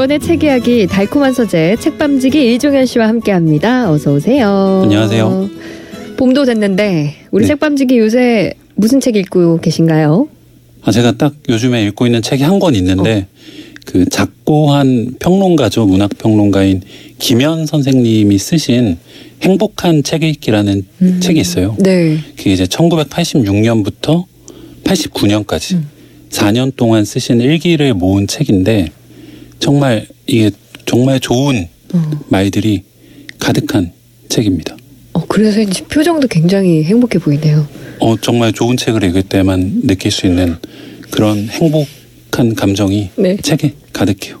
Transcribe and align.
두 0.00 0.04
권의 0.06 0.18
책 0.18 0.44
이야기 0.44 0.86
달콤한 0.86 1.34
서재 1.34 1.76
책밤지기 1.78 2.54
이종현 2.54 2.86
씨와 2.86 3.06
함께합니다. 3.06 3.90
어서 3.90 4.14
오세요. 4.14 4.80
안녕하세요. 4.84 5.50
봄도 6.16 6.46
됐는데 6.46 7.16
우리 7.30 7.42
네. 7.42 7.48
책밤지기 7.48 7.98
요새 7.98 8.54
무슨 8.76 8.98
책 9.00 9.16
읽고 9.16 9.60
계신가요? 9.60 10.26
아, 10.80 10.90
제가 10.90 11.12
딱 11.18 11.34
요즘에 11.50 11.84
읽고 11.88 12.06
있는 12.06 12.22
책이 12.22 12.42
한 12.42 12.58
권 12.58 12.74
있는데 12.76 13.26
그 13.84 14.06
작고한 14.08 15.16
평론가죠 15.18 15.84
문학 15.84 16.16
평론가인 16.16 16.80
김현 17.18 17.66
선생님이 17.66 18.38
쓰신 18.38 18.96
행복한 19.42 20.02
책 20.02 20.22
읽기라는 20.22 20.86
음. 21.02 21.20
책이 21.20 21.38
있어요. 21.38 21.76
네. 21.78 22.16
그게 22.38 22.54
이제 22.54 22.64
1986년부터 22.64 24.24
89년까지 24.82 25.74
음. 25.74 25.88
4년 26.30 26.74
동안 26.74 27.04
쓰신 27.04 27.42
일기를 27.42 27.92
모은 27.92 28.26
책인데 28.28 28.92
정말 29.60 30.06
이게 30.26 30.50
정말 30.86 31.20
좋은 31.20 31.68
어. 31.94 32.10
말들이 32.28 32.82
가득한 33.38 33.92
책입니다. 34.28 34.76
어, 35.12 35.24
그래서 35.28 35.60
이제 35.60 35.84
표정도 35.84 36.26
굉장히 36.28 36.82
행복해 36.84 37.18
보이네요. 37.18 37.66
어, 38.00 38.16
정말 38.20 38.52
좋은 38.52 38.76
책을 38.76 39.04
읽을 39.04 39.22
때만 39.22 39.82
느낄 39.84 40.10
수 40.10 40.26
있는 40.26 40.56
그런 41.10 41.48
행복한 41.48 42.54
감정이 42.54 43.10
네. 43.16 43.36
책에 43.36 43.74
가득해요. 43.92 44.40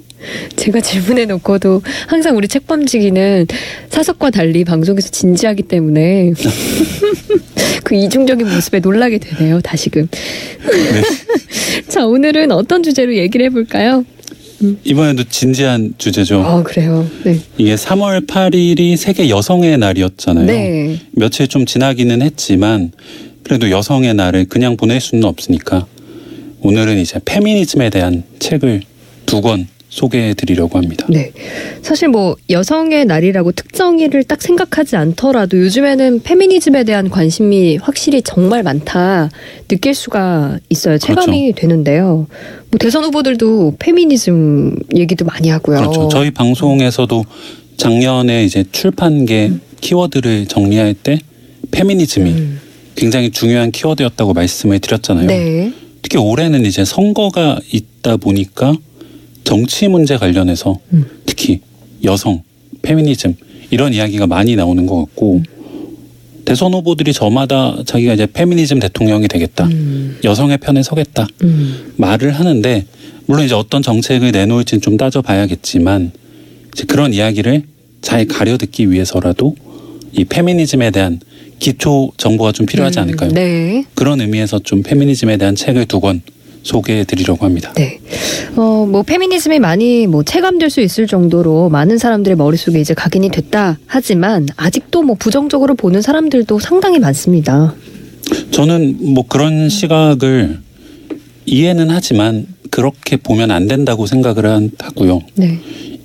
제가 0.56 0.80
질문해 0.80 1.24
놓고도 1.26 1.82
항상 2.06 2.36
우리 2.36 2.46
책밤지기는 2.46 3.46
사석과 3.88 4.30
달리 4.30 4.64
방송에서 4.64 5.08
진지하기 5.08 5.62
때문에 5.64 6.32
그 7.84 7.94
이중적인 7.94 8.46
모습에 8.48 8.80
놀라게 8.80 9.18
되네요. 9.18 9.60
다시금. 9.62 10.08
자, 11.88 12.04
오늘은 12.06 12.52
어떤 12.52 12.82
주제로 12.82 13.16
얘기를 13.16 13.46
해볼까요? 13.46 14.04
이번에도 14.84 15.24
진지한 15.24 15.94
주제죠. 15.98 16.42
아, 16.42 16.62
그래요. 16.62 17.08
네. 17.24 17.38
이게 17.58 17.74
3월 17.74 18.26
8일이 18.26 18.96
세계 18.96 19.28
여성의 19.30 19.78
날이었잖아요. 19.78 20.46
네. 20.46 20.98
며칠 21.12 21.48
좀 21.48 21.64
지나기는 21.66 22.20
했지만 22.22 22.92
그래도 23.42 23.70
여성의 23.70 24.14
날을 24.14 24.46
그냥 24.46 24.76
보낼 24.76 25.00
수는 25.00 25.24
없으니까 25.24 25.86
오늘은 26.60 26.98
이제 26.98 27.18
페미니즘에 27.24 27.90
대한 27.90 28.22
책을 28.38 28.82
두 29.26 29.40
권 29.40 29.66
소개해 29.90 30.34
드리려고 30.34 30.78
합니다. 30.78 31.04
네. 31.10 31.32
사실 31.82 32.08
뭐 32.08 32.36
여성의 32.48 33.04
날이라고 33.04 33.52
특정일을 33.52 34.22
딱 34.24 34.40
생각하지 34.40 34.96
않더라도 34.96 35.58
요즘에는 35.58 36.22
페미니즘에 36.22 36.84
대한 36.84 37.10
관심이 37.10 37.76
확실히 37.76 38.22
정말 38.22 38.62
많다 38.62 39.30
느낄 39.68 39.94
수가 39.94 40.58
있어요. 40.68 40.96
체감이 40.96 41.52
되는데요. 41.54 42.28
뭐 42.70 42.78
대선 42.78 43.04
후보들도 43.04 43.76
페미니즘 43.78 44.76
얘기도 44.96 45.24
많이 45.24 45.50
하고요. 45.50 45.78
그렇죠. 45.80 46.08
저희 46.08 46.30
방송에서도 46.30 47.24
작년에 47.76 48.44
이제 48.44 48.64
출판계 48.70 49.52
키워드를 49.80 50.46
정리할 50.46 50.94
때 50.94 51.18
페미니즘이 51.72 52.30
음. 52.30 52.60
굉장히 52.94 53.30
중요한 53.30 53.72
키워드였다고 53.72 54.34
말씀을 54.34 54.78
드렸잖아요. 54.78 55.26
네. 55.26 55.72
특히 56.02 56.18
올해는 56.18 56.64
이제 56.64 56.84
선거가 56.84 57.58
있다 57.72 58.18
보니까 58.18 58.76
정치 59.50 59.88
문제 59.88 60.16
관련해서 60.16 60.78
음. 60.92 61.04
특히 61.26 61.58
여성, 62.04 62.44
페미니즘 62.82 63.34
이런 63.72 63.92
이야기가 63.92 64.28
많이 64.28 64.54
나오는 64.54 64.86
것 64.86 64.96
같고 64.98 65.42
대선 66.44 66.72
후보들이 66.72 67.12
저마다 67.12 67.76
자기가 67.84 68.14
이제 68.14 68.26
페미니즘 68.32 68.78
대통령이 68.78 69.26
되겠다, 69.26 69.66
음. 69.66 70.18
여성의 70.22 70.58
편에 70.58 70.84
서겠다 70.84 71.26
음. 71.42 71.94
말을 71.96 72.30
하는데 72.30 72.84
물론 73.26 73.44
이제 73.44 73.56
어떤 73.56 73.82
정책을 73.82 74.30
내놓을지는 74.30 74.82
좀 74.82 74.96
따져봐야겠지만 74.96 76.12
이제 76.72 76.84
그런 76.84 77.12
이야기를 77.12 77.64
잘 78.02 78.26
가려 78.26 78.56
듣기 78.56 78.92
위해서라도 78.92 79.56
이 80.12 80.24
페미니즘에 80.26 80.92
대한 80.92 81.18
기초 81.58 82.12
정보가 82.18 82.52
좀 82.52 82.66
필요하지 82.66 83.00
음. 83.00 83.02
않을까요? 83.02 83.32
네. 83.32 83.84
그런 83.94 84.20
의미에서 84.20 84.60
좀 84.60 84.84
페미니즘에 84.84 85.38
대한 85.38 85.56
책을 85.56 85.86
두권 85.86 86.22
소개해 86.62 87.04
드리려고 87.04 87.44
합니다. 87.46 87.72
네. 87.74 87.98
어, 88.56 88.86
뭐, 88.90 89.02
페미니즘이 89.02 89.58
많이 89.60 90.06
뭐 90.06 90.22
체감될 90.22 90.70
수 90.70 90.80
있을 90.80 91.06
정도로 91.06 91.68
많은 91.70 91.98
사람들의 91.98 92.36
머릿속에 92.36 92.80
이제 92.80 92.92
각인이 92.94 93.30
됐다 93.30 93.78
하지만 93.86 94.46
아직도 94.56 95.02
뭐 95.02 95.16
부정적으로 95.18 95.74
보는 95.74 96.02
사람들도 96.02 96.58
상당히 96.58 96.98
많습니다. 96.98 97.74
저는 98.50 99.14
뭐 99.14 99.24
그런 99.26 99.68
시각을 99.68 100.58
이해는 101.46 101.90
하지만 101.90 102.46
그렇게 102.70 103.16
보면 103.16 103.50
안 103.50 103.66
된다고 103.66 104.06
생각을 104.06 104.46
한- 104.46 104.70
하고요. 104.78 105.20
네. 105.34 105.58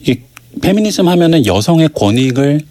이 0.08 0.18
페미니즘 0.62 1.08
하면은 1.08 1.46
여성의 1.46 1.90
권익을 1.94 2.62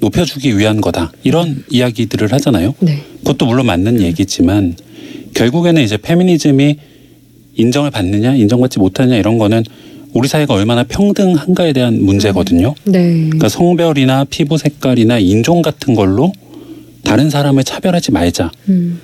높여주기 0.00 0.58
위한 0.58 0.80
거다 0.80 1.12
이런 1.22 1.62
이야기들을 1.70 2.32
하잖아요. 2.32 2.74
네. 2.80 3.02
그것도 3.18 3.46
물론 3.46 3.66
맞는 3.66 4.00
얘기지만 4.00 4.74
결국에는 5.34 5.80
이제 5.82 5.96
페미니즘이 5.96 6.76
인정을 7.60 7.90
받느냐 7.90 8.34
인정받지 8.34 8.78
못하느냐 8.78 9.16
이런 9.16 9.38
거는 9.38 9.64
우리 10.12 10.26
사회가 10.26 10.54
얼마나 10.54 10.82
평등한가에 10.82 11.72
대한 11.72 12.02
문제거든요. 12.02 12.74
네. 12.84 13.14
그러니까 13.24 13.48
성별이나 13.48 14.24
피부 14.24 14.58
색깔이나 14.58 15.18
인종 15.18 15.62
같은 15.62 15.94
걸로 15.94 16.32
다른 17.04 17.30
사람을 17.30 17.62
차별하지 17.64 18.12
말자. 18.12 18.50
음. 18.68 19.00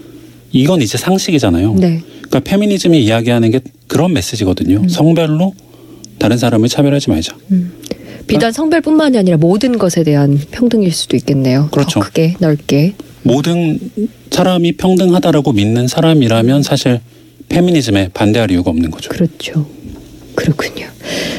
이건 0.52 0.82
이제 0.82 0.98
상식이잖아요. 0.98 1.74
네. 1.74 2.00
그러니까 2.22 2.40
페미니즘이 2.40 3.04
이야기하는 3.04 3.50
게 3.50 3.60
그런 3.86 4.12
메시지거든요. 4.12 4.78
음. 4.78 4.88
성별로 4.88 5.54
다른 6.18 6.38
사람을 6.38 6.68
차별하지 6.68 7.10
말자. 7.10 7.36
음. 7.52 7.72
비단 8.26 8.50
성별뿐만이 8.50 9.18
아니라 9.18 9.36
모든 9.36 9.78
것에 9.78 10.02
대한 10.02 10.40
평등일 10.50 10.90
수도 10.92 11.16
있겠네요. 11.16 11.68
그렇죠. 11.70 12.00
더 12.00 12.06
크게 12.06 12.34
넓게. 12.40 12.94
모든 13.22 13.78
사람이 14.30 14.72
평등하다라고 14.72 15.52
믿는 15.52 15.86
사람이라면 15.86 16.62
사실 16.62 17.00
페미니즘에 17.48 18.10
반대할 18.14 18.50
이유가 18.50 18.70
없는 18.70 18.90
거죠. 18.90 19.10
그렇죠. 19.10 19.66
그렇군요. 20.34 20.86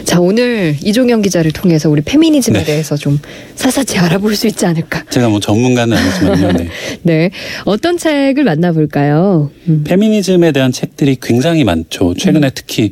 자 0.05 0.19
오늘 0.19 0.75
이종영 0.83 1.21
기자를 1.21 1.51
통해서 1.51 1.89
우리 1.89 2.01
페미니즘에 2.01 2.59
네. 2.59 2.65
대해서 2.65 2.95
좀 2.97 3.19
사사치 3.55 3.97
알아볼 3.99 4.35
수 4.35 4.47
있지 4.47 4.65
않을까. 4.65 5.03
제가 5.09 5.29
뭐 5.29 5.39
전문가는 5.39 5.95
아니지만요. 5.95 6.51
네. 6.57 6.67
네. 7.03 7.29
어떤 7.65 7.97
책을 7.97 8.43
만나볼까요? 8.43 9.51
음. 9.67 9.83
페미니즘에 9.85 10.51
대한 10.51 10.71
책들이 10.71 11.17
굉장히 11.21 11.63
많죠. 11.63 12.15
최근에 12.15 12.51
특히 12.55 12.89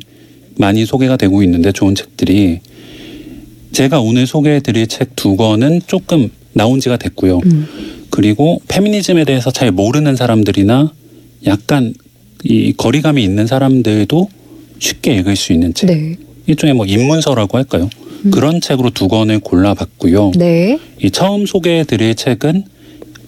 많이 0.58 0.86
소개가 0.86 1.16
되고 1.16 1.42
있는데 1.42 1.72
좋은 1.72 1.94
책들이 1.94 2.60
제가 3.72 4.00
오늘 4.00 4.26
소개해드릴 4.26 4.86
책 4.86 5.10
두 5.16 5.34
권은 5.36 5.82
조금 5.86 6.30
나온 6.52 6.78
지가 6.78 6.96
됐고요. 6.98 7.40
음. 7.44 7.66
그리고 8.10 8.62
페미니즘에 8.68 9.24
대해서 9.24 9.50
잘 9.50 9.72
모르는 9.72 10.14
사람들이나 10.14 10.92
약간 11.46 11.92
이 12.44 12.72
거리감이 12.76 13.22
있는 13.22 13.46
사람들도 13.46 14.28
쉽게 14.78 15.14
읽을 15.16 15.36
수 15.36 15.52
있는 15.52 15.74
책. 15.74 15.86
네. 15.86 16.16
일종의 16.46 16.74
뭐 16.74 16.86
입문서라고 16.86 17.58
할까요? 17.58 17.88
음. 18.24 18.30
그런 18.30 18.60
책으로 18.60 18.90
두 18.90 19.08
권을 19.08 19.40
골라봤고요. 19.40 20.32
네. 20.36 20.78
이 21.02 21.10
처음 21.10 21.46
소개해드릴 21.46 22.14
책은 22.14 22.64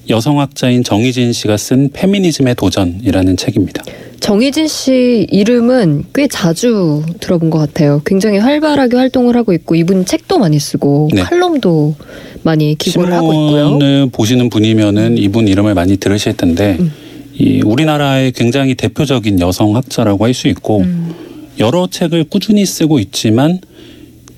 여성학자인 0.09 0.85
정희진 0.85 1.33
씨가 1.33 1.57
쓴 1.57 1.91
페미니즘의 1.93 2.55
도전이라는 2.55 3.37
책입니다. 3.37 3.85
정희진 4.21 4.67
씨 4.67 5.27
이름은 5.31 6.05
꽤 6.15 6.27
자주 6.29 7.03
들어본 7.21 7.51
것 7.51 7.59
같아요. 7.59 8.01
굉장히 8.05 8.39
활발하게 8.39 8.97
활동을 8.97 9.37
하고 9.37 9.53
있고 9.53 9.75
이분 9.75 10.05
책도 10.05 10.39
많이 10.39 10.59
쓰고 10.59 11.11
네. 11.13 11.23
칼럼도 11.23 11.95
많이 12.43 12.75
기고를 12.77 13.13
하고 13.13 13.33
있고요. 13.33 13.65
신문을 13.67 14.09
보시는 14.11 14.49
분이면은 14.49 15.19
이분 15.19 15.47
이름을 15.47 15.75
많이 15.75 15.99
들으실 15.99 16.37
텐데 16.37 16.77
음. 16.81 16.91
이 17.39 17.63
우리나라의 17.65 18.33
굉장히 18.33 18.75
대표적인 18.75 19.41
여성 19.41 19.77
학자라고 19.77 20.25
할 20.25 20.35
수 20.35 20.49
있고 20.49 20.81
음. 20.81 21.15
여러 21.59 21.89
책을 21.91 22.25
꾸준히 22.25 22.65
쓰고 22.65 22.99
있지만 23.01 23.61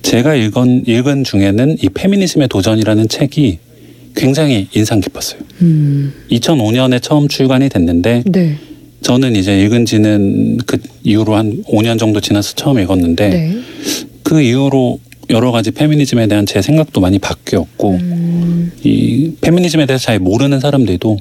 제가 0.01 0.35
읽은 0.35 0.83
읽은 0.87 1.23
중에는 1.23 1.77
이 1.81 1.89
페미니즘의 1.89 2.47
도전이라는 2.47 3.07
책이 3.07 3.59
굉장히 4.15 4.67
인상 4.73 4.99
깊었어요. 4.99 5.39
음. 5.61 6.13
2005년에 6.31 7.01
처음 7.01 7.27
출간이 7.27 7.69
됐는데 7.69 8.23
네. 8.25 8.55
저는 9.01 9.35
이제 9.35 9.61
읽은 9.63 9.85
지는 9.85 10.57
그 10.65 10.77
이후로 11.03 11.35
한 11.35 11.63
5년 11.63 11.99
정도 11.99 12.19
지나서 12.19 12.53
처음 12.55 12.79
읽었는데 12.79 13.29
네. 13.29 13.57
그 14.23 14.41
이후로 14.41 14.99
여러 15.29 15.51
가지 15.51 15.71
페미니즘에 15.71 16.27
대한 16.27 16.45
제 16.45 16.61
생각도 16.61 16.99
많이 16.99 17.19
바뀌었고 17.19 17.91
음. 17.91 18.71
이 18.83 19.33
페미니즘에 19.41 19.85
대해서 19.85 20.05
잘 20.05 20.19
모르는 20.19 20.59
사람들도 20.59 21.17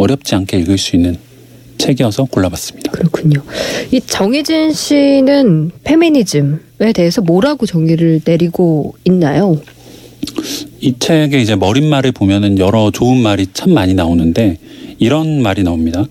어렵지 0.00 0.34
않게 0.34 0.58
읽을 0.58 0.78
수 0.78 0.96
있는 0.96 1.16
책이어서 1.78 2.24
골라봤습니다. 2.24 2.92
그렇군요. 2.92 3.42
이 3.90 4.00
정희진 4.00 4.72
씨는 4.72 5.70
페미니즘에 5.84 6.92
대해서 6.94 7.22
뭐라고 7.22 7.66
정의를 7.66 8.20
내리고 8.24 8.94
있나요? 9.04 9.60
이 10.80 10.94
책의 10.98 11.42
이제 11.42 11.56
머릿말을 11.56 12.12
보면은 12.12 12.58
여러 12.58 12.90
좋은 12.90 13.16
말이 13.18 13.46
참 13.52 13.72
많이 13.72 13.94
나오는데 13.94 14.58
이런 14.98 15.42
말이 15.42 15.62
나옵니다. 15.62 16.04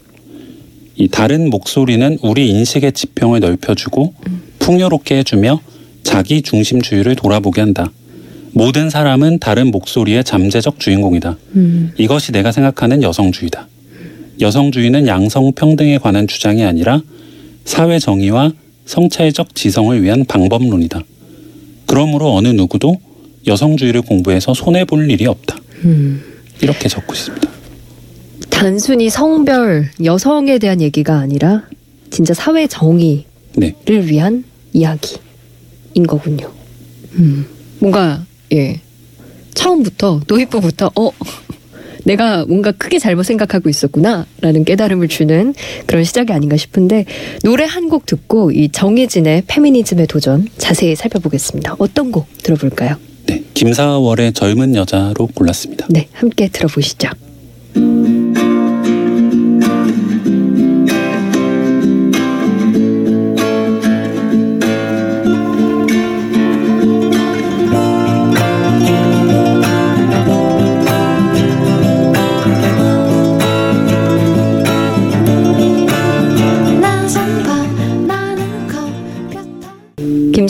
이 0.95 1.07
다른 1.07 1.49
목소리는 1.49 2.17
우리 2.21 2.49
인식의 2.49 2.91
지평을 2.93 3.39
넓혀주고 3.39 4.13
풍요롭게 4.59 5.17
해주며 5.19 5.61
자기 6.03 6.41
중심주의를 6.41 7.15
돌아보게 7.15 7.61
한다. 7.61 7.91
모든 8.53 8.89
사람은 8.89 9.39
다른 9.39 9.71
목소리의 9.71 10.23
잠재적 10.23 10.79
주인공이다. 10.79 11.37
음. 11.55 11.91
이것이 11.97 12.31
내가 12.31 12.51
생각하는 12.51 13.03
여성주의다. 13.03 13.67
여성주의는 14.39 15.07
양성 15.07 15.51
평등에 15.53 15.97
관한 15.97 16.27
주장이 16.27 16.63
아니라 16.63 17.01
사회 17.65 17.99
정의와 17.99 18.53
성차의적 18.85 19.53
지성을 19.53 20.01
위한 20.01 20.25
방법론이다. 20.25 21.03
그러므로 21.85 22.33
어느 22.33 22.47
누구도 22.47 22.99
여성주의를 23.45 24.01
공부해서 24.01 24.53
손해 24.53 24.85
볼 24.85 25.09
일이 25.09 25.25
없다. 25.25 25.57
음. 25.83 26.23
이렇게 26.61 26.87
적고 26.87 27.13
있습니다. 27.13 27.49
단순히 28.49 29.09
성별, 29.09 29.89
여성에 30.03 30.57
대한 30.57 30.81
얘기가 30.81 31.17
아니라 31.17 31.63
진짜 32.09 32.33
사회 32.33 32.67
정의를 32.67 33.23
네. 33.55 33.75
위한 33.87 34.43
이야기인 34.73 36.05
거군요. 36.07 36.51
음. 37.13 37.45
뭔가 37.79 38.25
예 38.51 38.81
처음부터 39.53 40.21
도입부부터 40.27 40.91
어 40.95 41.11
내가 42.09 42.43
뭔가 42.45 42.71
크게 42.71 42.97
잘못 42.97 43.23
생각하고 43.23 43.69
있었구나라는 43.69 44.65
깨달음을 44.65 45.07
주는 45.07 45.53
그런 45.85 46.03
시작이 46.03 46.33
아닌가 46.33 46.57
싶은데 46.57 47.05
노래 47.43 47.65
한 47.65 47.89
곡 47.89 48.05
듣고 48.05 48.51
이 48.51 48.69
정혜진의 48.69 49.43
페미니즘의 49.47 50.05
도전 50.07 50.47
자세히 50.59 50.95
살펴보겠습니다. 50.95 51.75
어떤 51.79 52.11
곡 52.11 52.27
들어볼까요? 52.43 52.97
네. 53.25 53.43
김사월의 53.55 54.33
젊은 54.33 54.75
여자로 54.75 55.27
골랐습니다. 55.33 55.87
네, 55.89 56.07
함께 56.13 56.49
들어보시죠. 56.49 57.09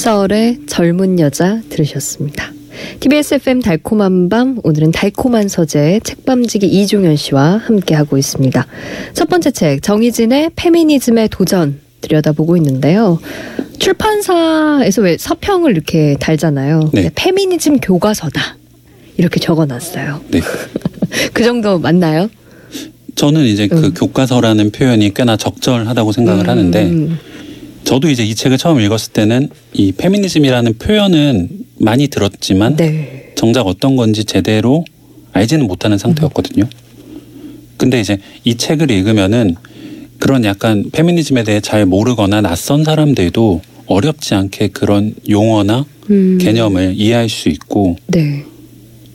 김사월의 0.10 0.62
젊은 0.66 1.20
여자 1.20 1.62
들으셨습니다. 1.70 2.52
TBS 3.00 3.36
FM 3.36 3.62
달콤한 3.62 4.30
밤 4.30 4.58
오늘은 4.64 4.92
달콤한 4.92 5.48
서재 5.48 6.00
책밤지기 6.04 6.66
이종현 6.66 7.16
씨와 7.16 7.58
함께하고 7.58 8.18
있습니다. 8.18 8.66
첫 9.14 9.30
번째 9.30 9.52
책 9.52 9.84
정희진의 9.84 10.52
페미니즘의 10.56 11.30
도전 11.30 11.80
들여다보고 12.02 12.58
있는데요. 12.58 13.20
출판사에서 13.78 15.04
왜 15.04 15.16
서평을 15.16 15.74
이렇게 15.74 16.16
달잖아요. 16.20 16.90
네. 16.92 17.04
네, 17.04 17.12
페미니즘 17.14 17.80
교과서다 17.80 18.58
이렇게 19.18 19.40
적어놨어요. 19.40 20.22
네. 20.32 20.42
그 21.34 21.44
정도 21.44 21.78
맞나요? 21.78 22.32
저는 23.14 23.44
이제 23.44 23.68
그 23.68 23.78
음. 23.78 23.94
교과서라는 23.94 24.72
표현이 24.72 25.14
꽤나 25.14 25.38
적절하다고 25.38 26.14
생각을 26.14 26.46
음, 26.46 26.50
하는데 26.50 27.10
저도 27.90 28.08
이제 28.08 28.24
이 28.24 28.36
책을 28.36 28.60
처음 28.60 28.80
읽었을 28.80 29.14
때는 29.14 29.50
이 29.74 29.92
페미니즘이라는 29.92 30.78
표현은 30.78 31.50
많이 31.80 32.08
들었지만 32.08 32.76
네. 32.76 33.34
정작 33.34 33.66
어떤 33.66 33.96
건지 33.96 34.26
제대로 34.26 34.86
알지는 35.34 35.66
못하는 35.66 35.98
상태였거든요. 35.98 36.70
근데 37.78 38.00
이제 38.00 38.20
이 38.44 38.58
책을 38.58 38.92
읽으면은 38.92 39.56
그런 40.20 40.46
약간 40.46 40.92
페미니즘에 40.92 41.44
대해 41.44 41.62
잘 41.62 41.88
모르거나 41.88 42.42
낯선 42.42 42.84
사람들도 42.84 43.62
어렵지 43.88 44.36
않게 44.36 44.68
그런 44.68 45.16
용어나 45.28 45.88
음, 46.12 46.38
개념을 46.40 46.94
이해할 46.96 47.28
수 47.28 47.50
있고 47.50 47.96
네. 48.06 48.46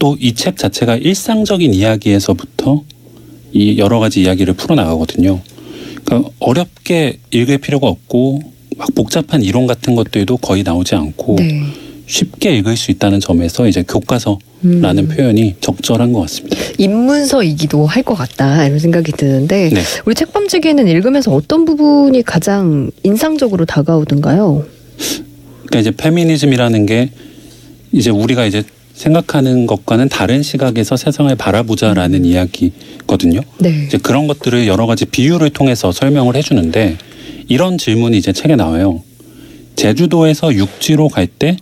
또이 0.00 0.32
책 0.32 0.56
자체가 0.56 0.97
일상적인 0.97 1.73
이야기에서부터 1.73 2.82
이 3.53 3.79
여러 3.79 4.00
가지 4.00 4.23
이야기를 4.23 4.55
풀어나가거든요. 4.55 5.41
그러니까 6.05 6.31
어렵게 6.41 7.21
읽을 7.31 7.59
필요가 7.59 7.87
없고 7.87 8.55
막 8.76 8.88
복잡한 8.94 9.43
이론 9.43 9.67
같은 9.67 9.94
것들도 9.94 10.37
거의 10.38 10.62
나오지 10.62 10.94
않고 10.94 11.37
네. 11.38 11.62
쉽게 12.06 12.56
읽을 12.59 12.76
수 12.76 12.91
있다는 12.91 13.21
점에서 13.21 13.67
이제 13.67 13.82
교과서 13.87 14.38
라는 14.62 15.05
음. 15.05 15.09
표현이 15.09 15.56
적절한 15.61 16.12
것 16.12 16.21
같습니다. 16.23 16.56
입문서이기도 16.79 17.87
할 17.87 18.03
것 18.03 18.15
같다 18.15 18.67
이런 18.67 18.79
생각이 18.79 19.12
드는데 19.12 19.71
네. 19.71 19.82
우리 20.06 20.15
책밤지기는 20.15 20.87
읽으면서 20.88 21.32
어떤 21.32 21.65
부분이 21.65 22.23
가장 22.23 22.91
인상적으로 23.03 23.65
다가오던가요? 23.65 24.65
그러니까 25.67 25.81
이제 25.81 25.91
페미니즘이라는 25.91 26.87
게 26.87 27.11
이제 27.93 28.11
우리가 28.11 28.44
이제 28.47 28.62
생각하는 28.94 29.67
것과는 29.67 30.09
다른 30.09 30.43
시각에서 30.43 30.97
세상을 30.97 31.35
바라보자라는 31.37 32.25
이야기거든요. 32.25 33.41
네. 33.59 33.85
이제 33.87 33.99
그런 33.99 34.26
것들을 34.26 34.67
여러 34.67 34.87
가지 34.87 35.05
비유를 35.05 35.50
통해서 35.50 35.93
설명을 35.93 36.37
해주는데 36.37 36.97
이런 37.49 37.79
질문이 37.79 38.17
이제 38.19 38.32
책에 38.32 38.56
나와요. 38.56 39.02
제주도에서 39.76 40.55
육지로 40.55 41.08
갈 41.08 41.26
때 41.26 41.56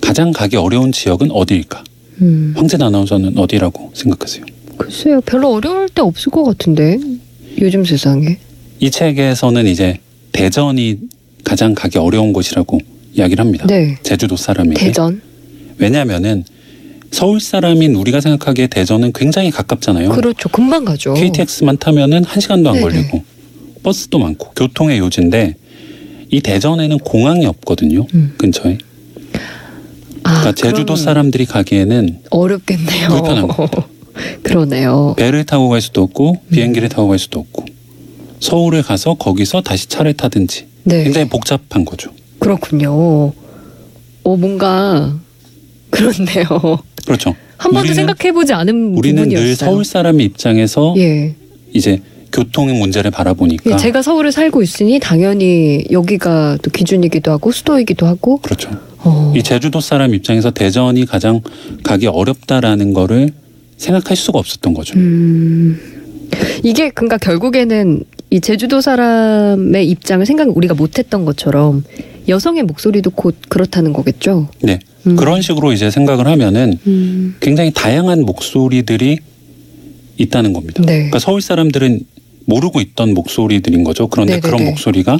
가장 0.00 0.32
가기 0.32 0.56
어려운 0.56 0.90
지역은 0.90 1.30
어디일까? 1.30 1.84
음, 2.22 2.54
황진 2.56 2.82
아나운서는 2.82 3.38
어디라고 3.38 3.92
생각하세요? 3.94 4.44
글쎄요, 4.76 5.20
별로 5.20 5.52
어려울 5.52 5.88
때 5.88 6.02
없을 6.02 6.30
것 6.32 6.42
같은데 6.44 6.98
요즘 7.60 7.84
세상에. 7.84 8.38
이 8.80 8.90
책에서는 8.90 9.66
이제 9.66 9.98
대전이 10.32 10.98
가장 11.44 11.74
가기 11.74 11.98
어려운 11.98 12.32
곳이라고 12.32 12.78
이야기를 13.14 13.44
합니다. 13.44 13.66
네. 13.66 13.96
제주도 14.02 14.36
사람에게. 14.36 14.80
대전. 14.86 15.20
왜냐하면은 15.78 16.44
서울 17.10 17.40
사람인 17.40 17.94
우리가 17.94 18.20
생각하기에 18.20 18.68
대전은 18.68 19.12
굉장히 19.12 19.50
가깝잖아요. 19.50 20.10
그렇죠. 20.10 20.48
금방 20.48 20.84
가죠. 20.84 21.12
KTX만 21.14 21.76
타면은 21.76 22.24
한 22.24 22.40
시간도 22.40 22.70
안 22.70 22.76
네네. 22.76 22.86
걸리고 22.86 23.22
버스도 23.82 24.18
많고 24.18 24.50
교통의 24.54 24.98
요지인데 24.98 25.56
이 26.30 26.40
대전에는 26.40 26.98
공항이 26.98 27.46
없거든요. 27.46 28.06
음. 28.14 28.34
근처에. 28.38 28.78
아, 30.24 30.40
그러니까 30.40 30.52
제주도 30.52 30.84
그럼 30.94 30.96
사람들이 30.96 31.46
가기에는 31.46 32.20
어렵겠네요. 32.30 33.08
불편한 33.08 33.48
것 33.48 33.70
그러네요. 34.42 35.14
배를 35.16 35.44
타고 35.44 35.68
갈 35.68 35.80
수도 35.80 36.02
없고 36.02 36.32
음. 36.32 36.50
비행기를 36.50 36.88
타고 36.88 37.08
갈 37.08 37.18
수도 37.18 37.40
없고 37.40 37.64
서울에 38.40 38.82
가서 38.82 39.14
거기서 39.14 39.62
다시 39.62 39.88
차를 39.88 40.14
타든지 40.14 40.66
네. 40.84 41.04
굉장히 41.04 41.28
복잡한 41.28 41.84
거죠. 41.84 42.10
그렇군요. 42.38 43.32
어 44.24 44.36
뭔가 44.36 45.14
그렇네요. 45.90 46.46
그렇죠. 47.04 47.34
한 47.56 47.72
번도 47.72 47.94
생각해보지 47.94 48.52
않은 48.52 48.94
우리는 48.96 49.22
부분이었어요. 49.22 49.46
늘 49.46 49.56
서울 49.56 49.84
사람의 49.84 50.26
입장에서 50.26 50.94
예. 50.96 51.34
이제 51.72 52.00
교통의 52.32 52.78
문제를 52.78 53.10
바라보니까 53.10 53.70
예, 53.70 53.76
제가 53.76 54.02
서울에 54.02 54.30
살고 54.30 54.62
있으니 54.62 54.98
당연히 54.98 55.84
여기가 55.90 56.58
또 56.62 56.70
기준이기도 56.70 57.30
하고 57.30 57.52
수도이기도 57.52 58.06
하고. 58.06 58.38
그렇죠. 58.38 58.70
어. 58.98 59.32
이 59.36 59.42
제주도 59.42 59.80
사람 59.80 60.14
입장에서 60.14 60.50
대전이 60.50 61.06
가장 61.06 61.40
가기 61.82 62.06
어렵다라는 62.06 62.92
거를 62.92 63.30
생각할 63.76 64.16
수가 64.16 64.38
없었던 64.38 64.74
거죠. 64.74 64.98
음. 64.98 65.78
이게 66.62 66.90
그러니까 66.90 67.18
결국에는 67.18 68.04
이 68.30 68.40
제주도 68.40 68.80
사람의 68.80 69.88
입장을 69.90 70.24
생각 70.24 70.56
우리가 70.56 70.74
못했던 70.74 71.24
것처럼 71.24 71.84
여성의 72.28 72.62
목소리도 72.62 73.10
곧 73.10 73.36
그렇다는 73.48 73.92
거겠죠. 73.92 74.48
네. 74.62 74.78
음. 75.06 75.16
그런 75.16 75.42
식으로 75.42 75.72
이제 75.72 75.90
생각을 75.90 76.26
하면은 76.26 76.78
음. 76.86 77.34
굉장히 77.40 77.72
다양한 77.72 78.22
목소리들이 78.22 79.18
있다는 80.16 80.52
겁니다. 80.52 80.82
네. 80.86 80.94
그러니까 80.94 81.18
서울 81.18 81.42
사람들은 81.42 82.00
모르고 82.46 82.80
있던 82.80 83.14
목소리들인 83.14 83.84
거죠. 83.84 84.08
그런데 84.08 84.34
네네네. 84.34 84.48
그런 84.48 84.64
목소리가 84.70 85.18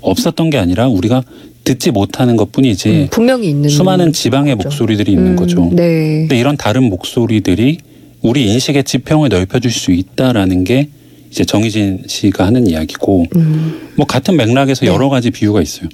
없었던 0.00 0.50
게 0.50 0.58
아니라 0.58 0.88
우리가 0.88 1.22
듣지 1.64 1.90
못하는 1.90 2.36
것 2.36 2.52
뿐이지 2.52 2.88
음, 2.88 3.08
분명히 3.10 3.48
있는 3.48 3.70
수많은 3.70 4.12
지방의 4.12 4.56
거죠. 4.56 4.68
목소리들이 4.68 5.12
있는 5.12 5.28
음, 5.32 5.36
거죠. 5.36 5.70
네. 5.72 6.20
근데 6.20 6.38
이런 6.38 6.56
다른 6.56 6.84
목소리들이 6.90 7.78
우리 8.20 8.52
인식의 8.52 8.84
지평을 8.84 9.30
넓혀줄 9.30 9.70
수 9.70 9.92
있다라는 9.92 10.64
게 10.64 10.88
이제 11.30 11.44
정희진 11.44 12.04
씨가 12.06 12.46
하는 12.46 12.66
이야기고 12.66 13.26
음. 13.36 13.90
뭐 13.96 14.06
같은 14.06 14.36
맥락에서 14.36 14.84
네. 14.84 14.92
여러 14.92 15.08
가지 15.08 15.30
비유가 15.30 15.62
있어요. 15.62 15.88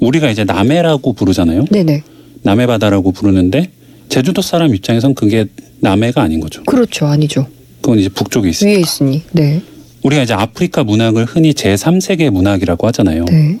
우리가 0.00 0.30
이제 0.30 0.44
남해라고 0.44 1.14
부르잖아요. 1.14 1.64
네네. 1.70 2.02
남해 2.42 2.66
바다라고 2.66 3.12
부르는데 3.12 3.70
제주도 4.10 4.42
사람 4.42 4.74
입장에선 4.74 5.14
그게 5.14 5.46
남해가 5.80 6.22
아닌 6.22 6.40
거죠. 6.40 6.62
그렇죠. 6.64 7.06
아니죠. 7.06 7.46
그건 7.80 7.98
이제 7.98 8.08
북쪽에 8.08 8.50
있어요. 8.50 8.70
위에 8.70 8.80
있으니. 8.80 9.22
네. 9.32 9.62
우리가 10.04 10.22
이제 10.22 10.32
아프리카 10.34 10.84
문학을 10.84 11.24
흔히 11.24 11.52
제3세계 11.52 12.30
문학이라고 12.30 12.86
하잖아요. 12.86 13.24
네. 13.24 13.58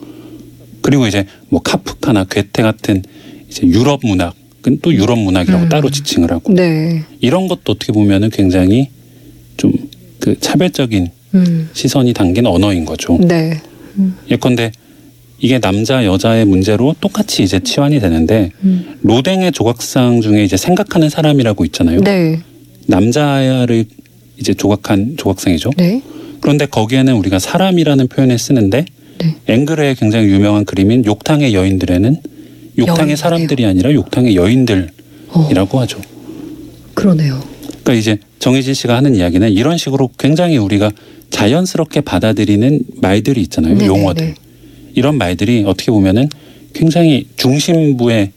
그리고 0.82 1.06
이제 1.06 1.26
뭐 1.48 1.60
카프카나 1.60 2.24
괴테 2.24 2.62
같은 2.62 3.02
이제 3.48 3.66
유럽 3.66 4.00
문학은 4.04 4.78
또 4.82 4.94
유럽 4.94 5.18
문학이라고 5.18 5.64
음. 5.64 5.68
따로 5.68 5.90
지칭을 5.90 6.30
하고 6.30 6.52
네. 6.52 7.02
이런 7.20 7.48
것도 7.48 7.72
어떻게 7.72 7.92
보면은 7.92 8.30
굉장히 8.30 8.90
좀 9.56 9.72
그 10.24 10.40
차별적인 10.40 11.10
음. 11.34 11.68
시선이 11.74 12.14
담긴 12.14 12.46
언어인 12.46 12.86
거죠. 12.86 13.18
네. 13.20 13.60
예컨대 14.30 14.72
이게 15.38 15.58
남자 15.58 16.06
여자의 16.06 16.46
문제로 16.46 16.94
똑같이 16.98 17.42
이제 17.42 17.60
치환이 17.60 18.00
되는데 18.00 18.50
음. 18.62 18.96
로댕의 19.02 19.52
조각상 19.52 20.22
중에 20.22 20.42
이제 20.42 20.56
생각하는 20.56 21.10
사람이라고 21.10 21.66
있잖아요. 21.66 22.00
네. 22.00 22.40
남자를 22.86 23.84
이제 24.38 24.54
조각한 24.54 25.16
조각상이죠. 25.18 25.72
네. 25.76 26.00
그런데 26.44 26.66
거기에는 26.66 27.14
우리가 27.14 27.38
사람이라는 27.38 28.06
표현을 28.08 28.38
쓰는데 28.38 28.84
네. 29.18 29.36
앵글의 29.46 29.94
굉장히 29.94 30.26
유명한 30.26 30.66
그림인 30.66 31.06
욕탕의 31.06 31.54
여인들에는 31.54 32.18
욕탕의. 32.76 33.16
사람들이 33.16 33.64
아니라 33.64 33.90
욕탕의 33.94 34.36
여인들이라고 34.36 34.90
어, 35.30 35.80
하죠. 35.80 36.02
그러네요. 36.92 37.42
그러니까 37.62 37.94
이제 37.94 38.18
정혜진 38.40 38.74
씨가 38.74 38.94
하는 38.94 39.16
이야기는 39.16 39.52
이런 39.52 39.78
식으로 39.78 40.10
굉장히 40.18 40.58
우리가 40.58 40.92
자연스럽게 41.30 42.02
받아들이는 42.02 42.80
말들이 43.00 43.40
있잖아요. 43.40 43.72
네네네. 43.72 43.86
용어들. 43.86 44.34
이런 44.92 45.16
말들이 45.16 45.64
어떻게 45.66 45.90
보면은 45.90 46.28
굉장히 46.74 47.26
중심부의 47.36 48.32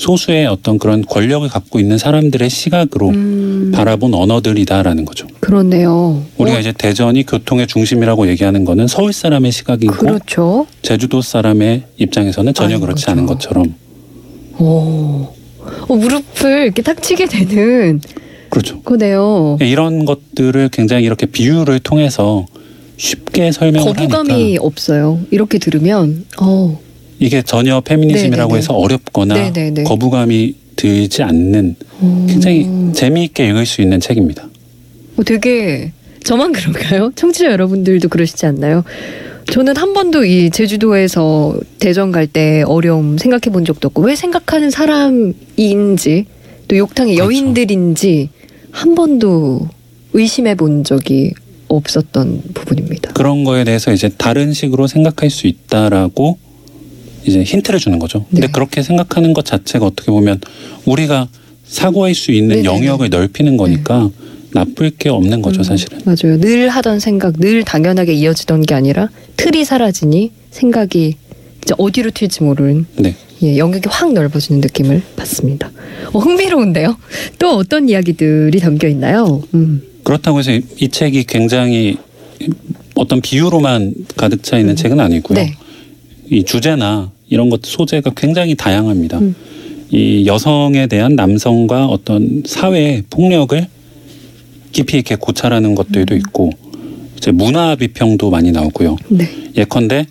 소수의 0.00 0.46
어떤 0.46 0.78
그런 0.78 1.04
권력을 1.04 1.46
갖고 1.50 1.78
있는 1.78 1.98
사람들의 1.98 2.48
시각으로 2.48 3.10
음, 3.10 3.70
바라본 3.74 4.14
언어들이다라는 4.14 5.04
거죠. 5.04 5.26
그러네요. 5.40 6.22
우리가 6.38 6.56
어, 6.56 6.60
이제 6.60 6.72
대전이 6.72 7.26
교통의 7.26 7.66
중심이라고 7.66 8.26
얘기하는 8.28 8.64
거는 8.64 8.86
서울 8.86 9.12
사람의 9.12 9.52
시각이고 9.52 9.92
그렇죠. 9.92 10.66
제주도 10.80 11.20
사람의 11.20 11.82
입장에서는 11.98 12.54
전혀 12.54 12.78
그렇지 12.78 13.04
거죠. 13.04 13.10
않은 13.10 13.26
것처럼 13.26 13.74
오. 14.58 15.28
어, 15.86 15.94
무릎을 15.94 16.62
이렇게 16.64 16.80
탁 16.80 17.02
치게 17.02 17.26
되는 17.26 18.00
그렇죠. 18.48 18.80
거네요. 18.80 19.58
이런 19.60 20.06
것들을 20.06 20.70
굉장히 20.72 21.04
이렇게 21.04 21.26
비유를 21.26 21.78
통해서 21.80 22.46
쉽게 22.96 23.52
설명을 23.52 23.92
거부감이 23.92 24.30
하니까 24.32 24.64
없어요. 24.64 25.20
이렇게 25.30 25.58
들으면 25.58 26.24
어, 26.40 26.80
이게 27.20 27.42
전혀 27.42 27.80
페미니즘이라고 27.80 28.48
네네네. 28.54 28.58
해서 28.58 28.74
어렵거나 28.74 29.34
네네네. 29.34 29.82
거부감이 29.84 30.54
들지 30.74 31.22
않는 31.22 31.76
음, 32.02 32.26
굉장히 32.28 32.66
재미있게 32.94 33.46
읽을 33.48 33.66
수 33.66 33.82
있는 33.82 34.00
책입니다. 34.00 34.48
어, 35.16 35.22
되게 35.22 35.92
저만 36.24 36.52
그런가요? 36.52 37.12
청취자 37.16 37.52
여러분들도 37.52 38.08
그러시지 38.08 38.46
않나요? 38.46 38.84
저는 39.52 39.76
한 39.76 39.92
번도 39.92 40.24
이 40.24 40.50
제주도에서 40.50 41.56
대전 41.78 42.10
갈 42.12 42.26
때 42.26 42.62
어려움 42.66 43.18
생각해 43.18 43.52
본 43.52 43.64
적도 43.64 43.88
없고 43.88 44.02
왜 44.02 44.16
생각하는 44.16 44.70
사람인지 44.70 46.24
또 46.68 46.76
욕탕의 46.76 47.16
그렇죠. 47.16 47.32
여인들인지 47.34 48.30
한 48.70 48.94
번도 48.94 49.68
의심해 50.14 50.54
본 50.54 50.84
적이 50.84 51.32
없었던 51.68 52.42
부분입니다. 52.54 53.12
그런 53.12 53.44
거에 53.44 53.64
대해서 53.64 53.92
이제 53.92 54.08
다른 54.16 54.52
식으로 54.52 54.86
생각할 54.86 55.30
수 55.30 55.46
있다라고 55.48 56.38
이제 57.26 57.42
힌트를 57.42 57.78
주는 57.80 57.98
거죠. 57.98 58.24
근데 58.30 58.46
네. 58.46 58.52
그렇게 58.52 58.82
생각하는 58.82 59.32
것 59.32 59.44
자체가 59.44 59.86
어떻게 59.86 60.10
보면 60.10 60.40
우리가 60.84 61.28
사고할 61.66 62.14
수 62.14 62.32
있는 62.32 62.56
네네네. 62.56 62.64
영역을 62.64 63.10
넓히는 63.10 63.56
거니까 63.56 64.10
나쁠 64.52 64.90
게 64.90 65.08
없는 65.08 65.42
거죠, 65.42 65.60
음, 65.60 65.62
사실은. 65.62 66.00
맞아요. 66.04 66.40
늘 66.40 66.68
하던 66.68 66.98
생각, 66.98 67.38
늘 67.38 67.62
당연하게 67.62 68.14
이어지던 68.14 68.62
게 68.62 68.74
아니라 68.74 69.08
틀이 69.36 69.64
사라지니 69.64 70.32
생각이 70.50 71.14
이제 71.62 71.74
어디로 71.78 72.10
튈지 72.10 72.42
모르는 72.42 72.86
네. 72.96 73.14
예, 73.42 73.56
영역이 73.56 73.88
확 73.90 74.12
넓어지는 74.12 74.60
느낌을 74.60 75.02
받습니다. 75.16 75.70
어, 76.12 76.18
흥미로운데요. 76.18 76.96
또 77.38 77.56
어떤 77.56 77.88
이야기들이 77.88 78.58
담겨 78.58 78.88
있나요? 78.88 79.42
음. 79.54 79.82
그렇다고 80.02 80.40
해서 80.40 80.50
이- 80.52 80.62
이 80.78 80.88
책이 80.88 81.24
굉장히 81.24 81.96
어떤 82.94 83.20
비유로만 83.20 83.94
가득 84.16 84.42
차 84.42 84.58
있는 84.58 84.72
음. 84.72 84.76
책은 84.76 84.98
아니고요. 84.98 85.38
네. 85.38 85.54
이 86.30 86.44
주제나 86.44 87.10
이런 87.28 87.50
것 87.50 87.60
소재가 87.64 88.12
굉장히 88.16 88.54
다양합니다. 88.54 89.18
음. 89.18 89.34
이 89.90 90.24
여성에 90.26 90.86
대한 90.86 91.16
남성과 91.16 91.86
어떤 91.86 92.42
사회의 92.46 93.02
폭력을 93.10 93.66
깊이 94.70 94.98
있게 94.98 95.16
고찰하는 95.16 95.74
것들도 95.74 96.14
음. 96.14 96.18
있고 96.18 96.50
이제 97.16 97.32
문화 97.32 97.74
비평도 97.74 98.30
많이 98.30 98.52
나오고요. 98.52 98.96
네. 99.08 99.28
예컨대 99.56 100.06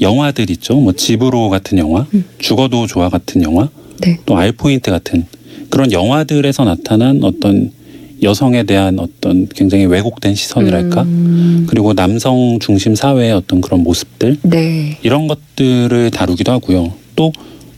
영화들 0.00 0.50
있죠. 0.52 0.80
뭐 0.80 0.92
집으로 0.92 1.50
같은 1.50 1.78
영화, 1.78 2.06
음. 2.14 2.24
죽어도 2.38 2.86
좋아 2.86 3.10
같은 3.10 3.42
영화, 3.42 3.68
네. 4.00 4.18
또 4.24 4.36
알포인트 4.36 4.90
같은 4.90 5.26
그런 5.68 5.92
영화들에서 5.92 6.64
나타난 6.64 7.22
어떤 7.22 7.70
여성에 8.22 8.62
대한 8.64 8.98
어떤 8.98 9.48
굉장히 9.48 9.84
왜곡된 9.86 10.34
시선이랄까 10.34 11.02
음, 11.02 11.66
그리고 11.68 11.92
남성 11.94 12.58
중심 12.60 12.94
사회의 12.94 13.32
어떤 13.32 13.60
그런 13.60 13.82
모습들 13.82 14.38
네. 14.42 14.98
이런 15.02 15.26
것들을 15.26 16.10
다루기도 16.10 16.52
하고요. 16.52 16.92
또 17.16 17.32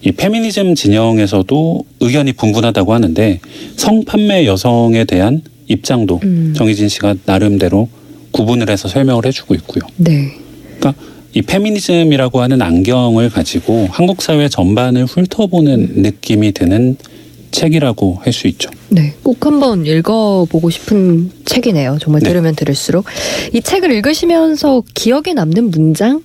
이 0.04 0.12
페미니즘 0.12 0.74
진영에서도 0.74 1.84
의견이 2.00 2.34
분분하다고 2.34 2.92
하는데 2.92 3.40
성판매 3.76 4.44
여성에 4.44 5.04
대한 5.04 5.40
입장도 5.66 6.20
음. 6.22 6.52
정희진 6.54 6.90
씨가 6.90 7.14
나름대로 7.24 7.88
구분을 8.30 8.68
해서 8.68 8.86
설명을 8.86 9.24
해주고 9.24 9.54
있고요. 9.54 9.84
네. 9.96 10.30
그러니까 10.78 11.02
이 11.32 11.40
페미니즘이라고 11.40 12.42
하는 12.42 12.60
안경을 12.60 13.30
가지고 13.30 13.88
한국 13.90 14.20
사회 14.20 14.46
전반을 14.48 15.06
훑어보는 15.06 16.02
느낌이 16.02 16.52
드는 16.52 16.98
책이라고 17.54 18.18
할 18.22 18.32
수 18.32 18.48
있죠. 18.48 18.68
네. 18.88 19.14
꼭 19.22 19.46
한번 19.46 19.86
읽어보고 19.86 20.68
싶은 20.70 21.30
책이네요. 21.44 21.98
정말 22.00 22.20
네. 22.20 22.28
들으면 22.28 22.56
들을수록. 22.56 23.06
이 23.52 23.60
책을 23.62 23.92
읽으시면서 23.92 24.82
기억에 24.92 25.34
남는 25.34 25.70
문장 25.70 26.22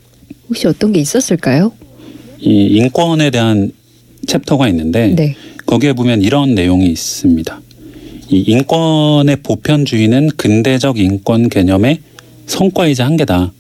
혹시 0.50 0.67
어떤 0.67 0.91
게 0.91 1.00
있었을까요? 1.00 1.71
이 2.39 2.67
인권에 2.77 3.29
대한 3.29 3.71
챕터가 4.25 4.67
있는데 4.69 5.13
네. 5.15 5.36
거기에 5.67 5.93
보면 5.93 6.24
이런 6.24 6.55
내용이 6.55 6.88
있습니다. 6.88 7.62
이 8.31 8.43
인권의 8.48 9.38
보편주의는 9.43 10.31
근대적 10.36 10.98
인권 11.00 11.48
개념의 11.50 12.00
성과이자 12.48 13.05
한계다. 13.05 13.51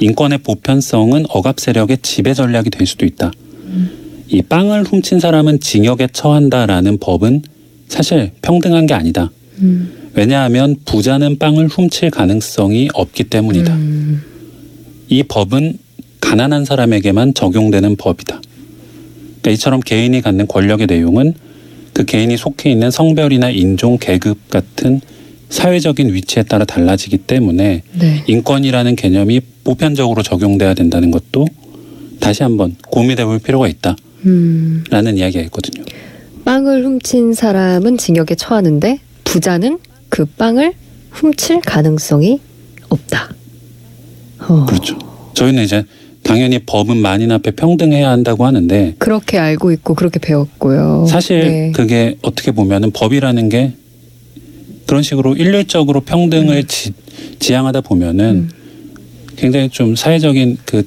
인권의 0.00 0.38
보편성은 0.38 1.26
억압 1.28 1.60
세력의 1.60 1.98
지배 2.02 2.32
전략이 2.32 2.70
될 2.70 2.86
수도 2.86 3.04
있다. 3.04 3.30
이 4.32 4.40
빵을 4.40 4.84
훔친 4.84 5.20
사람은 5.20 5.60
징역에 5.60 6.08
처한다라는 6.10 6.98
법은 6.98 7.42
사실 7.86 8.30
평등한 8.40 8.86
게 8.86 8.94
아니다. 8.94 9.30
음. 9.58 10.10
왜냐하면 10.14 10.76
부자는 10.86 11.36
빵을 11.38 11.68
훔칠 11.68 12.10
가능성이 12.10 12.88
없기 12.94 13.24
때문이다. 13.24 13.74
음. 13.74 14.22
이 15.08 15.22
법은 15.22 15.78
가난한 16.22 16.64
사람에게만 16.64 17.34
적용되는 17.34 17.96
법이다. 17.96 18.40
그러니까 18.40 19.50
이처럼 19.50 19.80
개인이 19.80 20.18
갖는 20.22 20.46
권력의 20.46 20.86
내용은 20.86 21.34
그 21.92 22.06
개인이 22.06 22.34
속해 22.34 22.70
있는 22.70 22.90
성별이나 22.90 23.50
인종, 23.50 23.98
계급 23.98 24.48
같은 24.48 25.02
사회적인 25.50 26.14
위치에 26.14 26.44
따라 26.44 26.64
달라지기 26.64 27.18
때문에 27.18 27.82
네. 27.98 28.24
인권이라는 28.26 28.96
개념이 28.96 29.42
보편적으로 29.62 30.22
적용돼야 30.22 30.72
된다는 30.72 31.10
것도 31.10 31.46
다시 32.18 32.42
한번 32.42 32.76
고민해 32.88 33.26
볼 33.26 33.38
필요가 33.38 33.68
있다 33.68 33.94
라는 34.24 35.12
음. 35.12 35.18
이야기가 35.18 35.42
있거든요. 35.44 35.84
빵을 36.44 36.84
훔친 36.84 37.34
사람은 37.34 37.98
징역에 37.98 38.34
처하는데 38.34 38.98
부자는 39.24 39.78
그 40.08 40.24
빵을 40.24 40.74
훔칠 41.10 41.60
가능성이 41.60 42.40
없다. 42.88 43.34
어, 44.38 44.66
그렇죠. 44.66 44.98
저희는 45.34 45.62
이제 45.62 45.84
당연히 46.22 46.58
법은 46.60 46.96
만인 46.96 47.32
앞에 47.32 47.52
평등해야 47.52 48.10
한다고 48.10 48.46
하는데 48.46 48.94
그렇게 48.98 49.38
알고 49.38 49.72
있고 49.72 49.94
그렇게 49.94 50.18
배웠고요. 50.18 51.06
사실 51.08 51.40
네. 51.40 51.72
그게 51.72 52.16
어떻게 52.22 52.52
보면은 52.52 52.90
법이라는 52.92 53.48
게 53.48 53.72
그런 54.86 55.02
식으로 55.02 55.34
일률적으로 55.34 56.00
평등을 56.00 56.64
지, 56.64 56.92
지향하다 57.38 57.80
보면은 57.82 58.24
음. 58.24 58.50
굉장히 59.36 59.68
좀 59.68 59.96
사회적인 59.96 60.58
그 60.64 60.86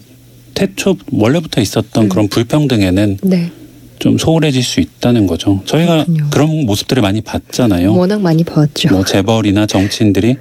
태초 0.55 0.97
원래부터 1.11 1.61
있었던 1.61 2.05
음. 2.05 2.09
그런 2.09 2.27
불평등에는 2.27 3.19
네. 3.23 3.51
좀 3.99 4.17
소홀해질 4.17 4.63
수 4.63 4.79
있다는 4.79 5.27
거죠. 5.27 5.61
저희가 5.65 6.05
그렇군요. 6.05 6.27
그런 6.31 6.65
모습들을 6.65 7.01
많이 7.01 7.21
봤잖아요. 7.21 7.93
워낙 7.93 8.19
많이 8.21 8.43
봤죠. 8.43 8.89
뭐 8.89 9.05
재벌이나 9.05 9.67
정치인들이 9.67 10.35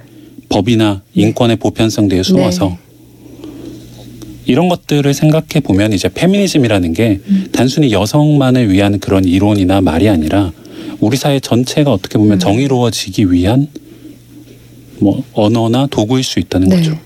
법이나 0.49 1.03
인권의 1.13 1.57
보편성 1.57 2.07
뒤에 2.07 2.23
숨어서 2.23 2.69
네. 2.69 2.77
이런 4.45 4.69
것들을 4.69 5.11
생각해 5.13 5.61
보면 5.63 5.93
이제 5.93 6.09
페미니즘이라는 6.09 6.93
게 6.93 7.19
음. 7.27 7.47
단순히 7.51 7.91
여성만을 7.91 8.71
위한 8.71 8.99
그런 8.99 9.25
이론이나 9.25 9.81
말이 9.81 10.07
아니라 10.07 10.51
우리 10.99 11.17
사회 11.17 11.39
전체가 11.39 11.91
어떻게 11.91 12.17
보면 12.17 12.37
음. 12.37 12.39
정의로워지기 12.39 13.31
위한 13.31 13.67
뭐 14.99 15.23
언어나 15.33 15.87
도구일 15.87 16.23
수 16.23 16.39
있다는 16.39 16.69
네. 16.69 16.77
거죠. 16.77 16.97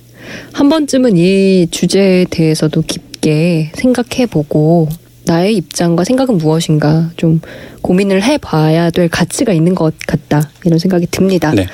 한 0.54 0.70
번쯤은 0.70 1.18
이 1.18 1.68
주제에 1.72 2.26
대해서도 2.30 2.82
깊게 2.84 3.72
생각해보고 3.76 4.90
나의 5.26 5.56
입장과 5.58 6.04
생각은 6.06 6.38
무엇인가 6.38 7.12
좀 7.16 7.40
고민을 7.82 8.24
해봐야 8.24 8.90
될 8.90 9.10
가치가 9.10 9.54
있는 9.54 9.76
것 9.76 9.94
같다 10.08 10.50
이런 10.66 10.80
생각이 10.80 11.06
듭니다. 11.12 11.52
네. 11.54 11.68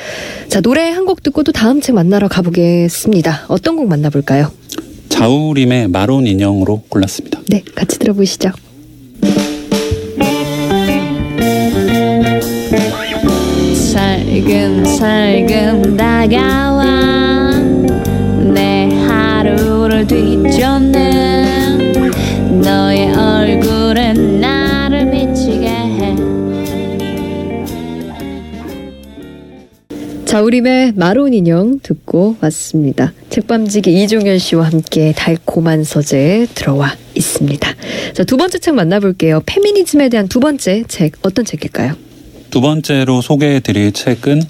자 0.50 0.59
노래 0.62 0.89
한 0.91 1.05
곡 1.05 1.21
듣고 1.24 1.43
또 1.43 1.51
다음 1.51 1.81
책 1.81 1.93
만나러 1.95 2.27
가보겠습니다. 2.27 3.45
어떤 3.47 3.75
곡 3.77 3.88
만나볼까요? 3.88 4.51
자우림의 5.09 5.88
마론 5.89 6.25
인형으로 6.27 6.81
골랐습니다. 6.89 7.39
네, 7.47 7.63
같이 7.75 8.00
들어보시죠. 8.00 8.51
살금살금 14.65 15.95
다가와 15.97 17.51
내 17.59 18.14
하루를 19.96 20.08
뒤쫓는 20.08 21.94
너의 22.62 23.14
얼굴은 23.14 24.42
나를 24.42 25.06
미치게 25.06 25.68
해 25.68 26.16
자우림의 30.25 30.94
마론 30.96 31.34
인형 31.34 31.80
듣고 31.82 32.36
왔습니다. 32.42 33.14
책밤지기 33.30 34.04
이종현 34.04 34.38
씨와 34.38 34.66
함께 34.66 35.14
달콤한 35.16 35.86
서재 35.86 36.48
들어와 36.54 36.94
있습니다. 37.16 37.74
자, 38.14 38.24
두 38.25 38.36
번째 38.36 38.60
책 38.60 38.74
만나볼게요. 38.75 39.44
페미니즘에 39.46 40.10
대한 40.10 40.28
두 40.28 40.42
번째 40.42 40.84
책 40.90 41.14
어떤 41.22 41.46
책일까요? 41.46 41.94
두 42.50 42.60
번째로 42.60 43.22
소개해드릴 43.22 43.94
책은 43.94 44.42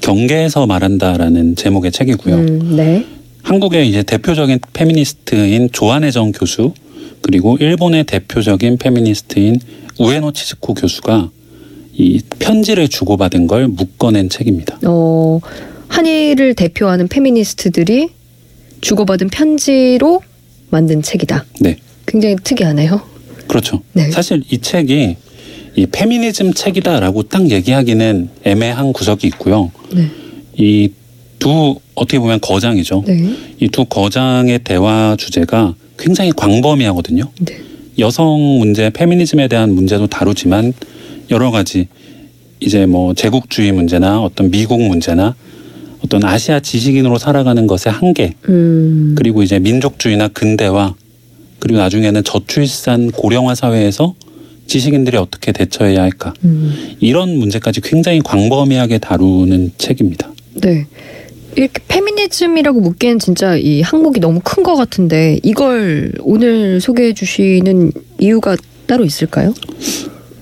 경계에서 0.00 0.66
말한다라는 0.66 1.56
제목의 1.56 1.92
책이고요. 1.92 2.34
음, 2.36 2.76
네. 2.76 3.04
한국의 3.44 3.88
이제 3.88 4.02
대표적인 4.02 4.58
페미니스트인 4.72 5.70
조한혜정 5.70 6.32
교수 6.32 6.72
그리고 7.20 7.56
일본의 7.60 8.04
대표적인 8.04 8.78
페미니스트인 8.78 9.60
우에노 10.00 10.32
치즈코 10.32 10.74
교수가 10.74 11.30
이 11.92 12.20
편지를 12.38 12.88
주고받은 12.88 13.46
걸 13.46 13.68
묶어낸 13.68 14.28
책입니다. 14.28 14.78
어, 14.86 15.40
한일을 15.88 16.54
대표하는 16.54 17.06
페미니스트들이 17.06 18.08
주고받은 18.80 19.28
편지로 19.28 20.22
만든 20.70 21.02
책이다. 21.02 21.44
네, 21.60 21.76
굉장히 22.06 22.36
특이하네요. 22.42 23.00
그렇죠. 23.46 23.82
네. 23.92 24.10
사실 24.10 24.42
이 24.50 24.58
책이 24.58 25.16
이 25.76 25.86
페미니즘 25.86 26.54
책이다라고 26.54 27.24
딱 27.24 27.50
얘기하기는 27.50 28.30
애매한 28.42 28.92
구석이 28.92 29.26
있고요. 29.28 29.70
네. 29.94 30.08
이 30.56 30.90
두 31.44 31.78
어떻게 31.94 32.18
보면 32.18 32.40
거장이죠. 32.40 33.04
네. 33.06 33.36
이두 33.60 33.84
거장의 33.84 34.60
대화 34.64 35.14
주제가 35.18 35.74
굉장히 35.98 36.32
광범위하거든요. 36.32 37.30
네. 37.40 37.58
여성 37.98 38.40
문제, 38.58 38.88
페미니즘에 38.88 39.48
대한 39.48 39.74
문제도 39.74 40.06
다루지만 40.06 40.72
여러 41.30 41.50
가지 41.50 41.88
이제 42.60 42.86
뭐 42.86 43.12
제국주의 43.12 43.72
문제나 43.72 44.22
어떤 44.22 44.50
미국 44.50 44.80
문제나 44.80 45.34
어떤 46.02 46.24
아시아 46.24 46.60
지식인으로 46.60 47.18
살아가는 47.18 47.66
것의 47.66 47.92
한계 47.92 48.32
음. 48.48 49.14
그리고 49.14 49.42
이제 49.42 49.58
민족주의나 49.58 50.28
근대화 50.28 50.94
그리고 51.58 51.78
나중에는 51.78 52.24
저출산 52.24 53.10
고령화 53.10 53.54
사회에서 53.54 54.14
지식인들이 54.66 55.18
어떻게 55.18 55.52
대처해야 55.52 56.00
할까 56.00 56.32
음. 56.42 56.96
이런 57.00 57.36
문제까지 57.36 57.82
굉장히 57.82 58.20
광범위하게 58.20 58.96
다루는 58.96 59.72
책입니다. 59.76 60.32
네. 60.54 60.86
이렇게 61.56 61.80
페미니즘이라고 61.88 62.80
묻기엔 62.80 63.18
진짜 63.18 63.56
이 63.56 63.80
항목이 63.80 64.20
너무 64.20 64.40
큰 64.42 64.62
것 64.64 64.76
같은데 64.76 65.38
이걸 65.42 66.12
오늘 66.20 66.80
소개해 66.80 67.12
주시는 67.14 67.92
이유가 68.18 68.56
따로 68.86 69.04
있을까요? 69.04 69.52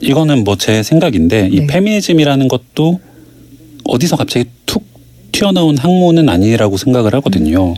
이거는 0.01 0.45
뭐 0.45 0.57
제 0.57 0.83
생각인데 0.83 1.49
이 1.51 1.61
네. 1.61 1.67
페미니즘이라는 1.67 2.49
것도 2.49 3.01
어디서 3.85 4.17
갑자기 4.17 4.47
툭 4.65 4.85
튀어나온 5.33 5.77
학문은 5.77 6.29
아니라고 6.29 6.77
생각을 6.77 7.15
하거든요. 7.17 7.75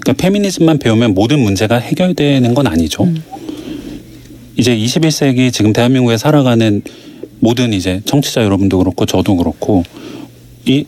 그러니까 0.00 0.12
페미니즘만 0.18 0.78
배우면 0.78 1.14
모든 1.14 1.40
문제가 1.40 1.78
해결되는 1.78 2.54
건 2.54 2.66
아니죠. 2.66 3.04
음. 3.04 3.22
이제 4.56 4.76
21세기 4.76 5.52
지금 5.52 5.72
대한민국에 5.72 6.18
살아가는 6.18 6.82
모든 7.40 7.72
이제 7.72 8.00
청취자 8.04 8.42
여러분도 8.44 8.78
그렇고 8.78 9.06
저도 9.06 9.36
그렇고 9.36 9.84
이 10.66 10.84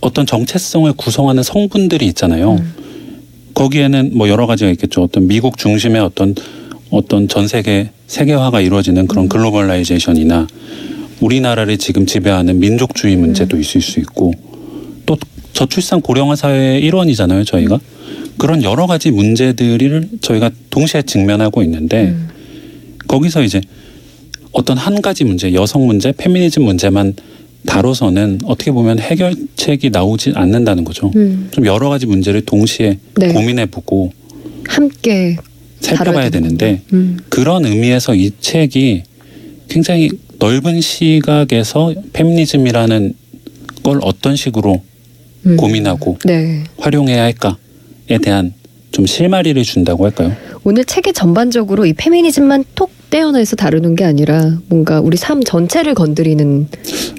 어떤 0.00 0.26
정체성을 0.26 0.92
구성하는 0.94 1.42
성분들이 1.42 2.06
있잖아요. 2.06 2.54
음. 2.54 2.74
거기에는 3.54 4.12
뭐 4.14 4.28
여러 4.28 4.46
가지가 4.46 4.70
있겠죠. 4.70 5.02
어떤 5.02 5.26
미국 5.26 5.58
중심의 5.58 6.00
어떤 6.00 6.34
어떤 6.90 7.28
전 7.28 7.46
세계 7.46 7.90
세계화가 8.06 8.60
이루어지는 8.60 9.06
그런 9.06 9.28
글로벌라이제이션이나 9.28 10.46
우리나라를 11.20 11.78
지금 11.78 12.06
지배하는 12.06 12.58
민족주의 12.58 13.14
문제도 13.16 13.56
있을 13.56 13.80
수 13.80 14.00
있고 14.00 14.32
또 15.06 15.16
저출산 15.52 16.00
고령화 16.00 16.36
사회의 16.36 16.82
일원이잖아요. 16.82 17.44
저희가 17.44 17.78
그런 18.38 18.62
여러 18.62 18.86
가지 18.86 19.10
문제들을 19.10 20.08
저희가 20.22 20.50
동시에 20.70 21.02
직면하고 21.02 21.62
있는데 21.62 22.08
음. 22.08 22.28
거기서 23.06 23.42
이제 23.42 23.60
어떤 24.52 24.78
한 24.78 25.02
가지 25.02 25.24
문제, 25.24 25.52
여성 25.52 25.86
문제, 25.86 26.12
페미니즘 26.12 26.62
문제만 26.62 27.14
다뤄서는 27.66 28.40
어떻게 28.44 28.70
보면 28.70 28.98
해결책이 28.98 29.90
나오지 29.90 30.32
않는다는 30.34 30.84
거죠. 30.84 31.10
음. 31.16 31.48
좀 31.50 31.66
여러 31.66 31.88
가지 31.88 32.06
문제를 32.06 32.42
동시에 32.42 32.98
네. 33.16 33.32
고민해보고 33.32 34.12
함께 34.66 35.36
살펴봐야 35.80 36.30
되는데 36.30 36.82
음. 36.92 37.18
그런 37.28 37.64
의미에서 37.64 38.14
이 38.14 38.30
책이 38.40 39.02
굉장히 39.68 40.10
넓은 40.38 40.80
시각에서 40.80 41.94
페미니즘이라는 42.12 43.14
걸 43.82 43.98
어떤 44.02 44.36
식으로 44.36 44.82
음. 45.46 45.56
고민하고 45.56 46.18
네. 46.24 46.64
활용해야 46.78 47.22
할까에 47.22 48.18
대한 48.22 48.52
좀 48.90 49.06
실마리를 49.06 49.62
준다고 49.62 50.04
할까요? 50.04 50.34
오늘 50.64 50.84
책의 50.84 51.12
전반적으로 51.12 51.86
이 51.86 51.92
페미니즘만 51.92 52.64
톡 52.74 52.90
떼어내서 53.10 53.56
다루는 53.56 53.96
게 53.96 54.04
아니라 54.04 54.58
뭔가 54.68 55.00
우리 55.00 55.16
삶 55.16 55.42
전체를 55.42 55.94
건드리는 55.94 56.68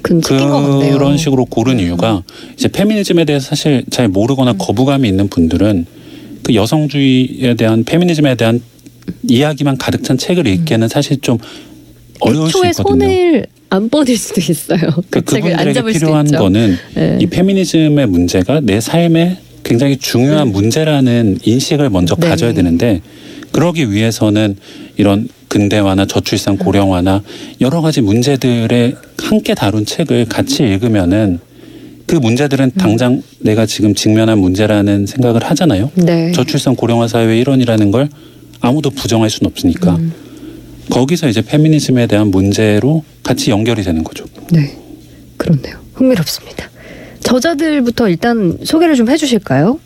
그런 0.02 0.22
책인 0.22 0.48
것 0.48 0.62
같네요. 0.62 0.94
그런 0.94 1.18
식으로 1.18 1.44
고른 1.44 1.78
이유가 1.80 2.22
이제 2.54 2.68
페미니즘에 2.68 3.24
대해서 3.24 3.48
사실 3.48 3.84
잘 3.90 4.06
음. 4.06 4.12
모르거나 4.12 4.54
거부감이 4.54 5.08
있는 5.08 5.28
분들은 5.28 5.86
그 6.44 6.54
여성주의에 6.54 7.54
대한 7.54 7.84
페미니즘에 7.84 8.36
대한 8.36 8.62
이야기만 9.28 9.76
가득 9.76 10.02
찬 10.02 10.16
책을 10.16 10.46
읽기에는 10.46 10.88
사실 10.88 11.20
좀 11.20 11.38
어려울 12.20 12.50
수 12.50 12.64
있거든요. 12.66 13.04
손을 13.04 13.46
안 13.68 13.88
뻗을 13.88 14.16
수도 14.16 14.40
있어요. 14.40 14.80
그 15.10 15.20
그러니까 15.20 15.32
책을 15.32 15.60
안 15.60 15.74
잡을 15.74 15.92
수도 15.92 16.06
필요한 16.06 16.26
있죠. 16.26 16.38
거는 16.38 16.76
네. 16.94 17.18
이 17.20 17.26
페미니즘의 17.26 18.06
문제가 18.06 18.60
내 18.60 18.80
삶에 18.80 19.38
굉장히 19.64 19.96
중요한 19.96 20.48
문제라는 20.48 21.38
인식을 21.44 21.90
먼저 21.90 22.14
음. 22.14 22.20
네. 22.20 22.28
가져야 22.28 22.54
되는데 22.54 23.00
그러기 23.52 23.90
위해서는 23.92 24.56
이런 24.96 25.28
근대화나 25.48 26.06
저출산 26.06 26.56
고령화나 26.56 27.22
여러 27.60 27.80
가지 27.82 28.00
문제들에 28.00 28.94
함께 29.22 29.54
다룬 29.54 29.84
책을 29.84 30.26
같이 30.26 30.62
읽으면은 30.62 31.38
그 32.06 32.16
문제들은 32.16 32.64
음. 32.66 32.70
당장 32.78 33.22
내가 33.38 33.66
지금 33.66 33.94
직면한 33.94 34.38
문제라는 34.38 35.06
생각을 35.06 35.44
하잖아요. 35.44 35.90
네. 35.94 36.32
저출산 36.32 36.74
고령화 36.74 37.08
사회의 37.08 37.40
일원이라는 37.40 37.90
걸 37.90 38.08
아무도 38.60 38.90
부정할 38.90 39.30
수는 39.30 39.50
없으니까 39.50 39.96
음. 39.96 40.12
거기서 40.90 41.28
이제 41.28 41.42
페미니즘에 41.42 42.06
대한 42.06 42.28
문제로 42.28 43.04
같이 43.22 43.50
연결이 43.50 43.82
되는 43.82 44.02
거죠. 44.02 44.24
네. 44.50 44.76
그렇네요. 45.36 45.76
흥미롭습니다. 45.94 46.70
저자들부터 47.20 48.08
일단 48.08 48.58
소개를 48.64 48.94
좀 48.94 49.08
해주실까요? 49.08 49.78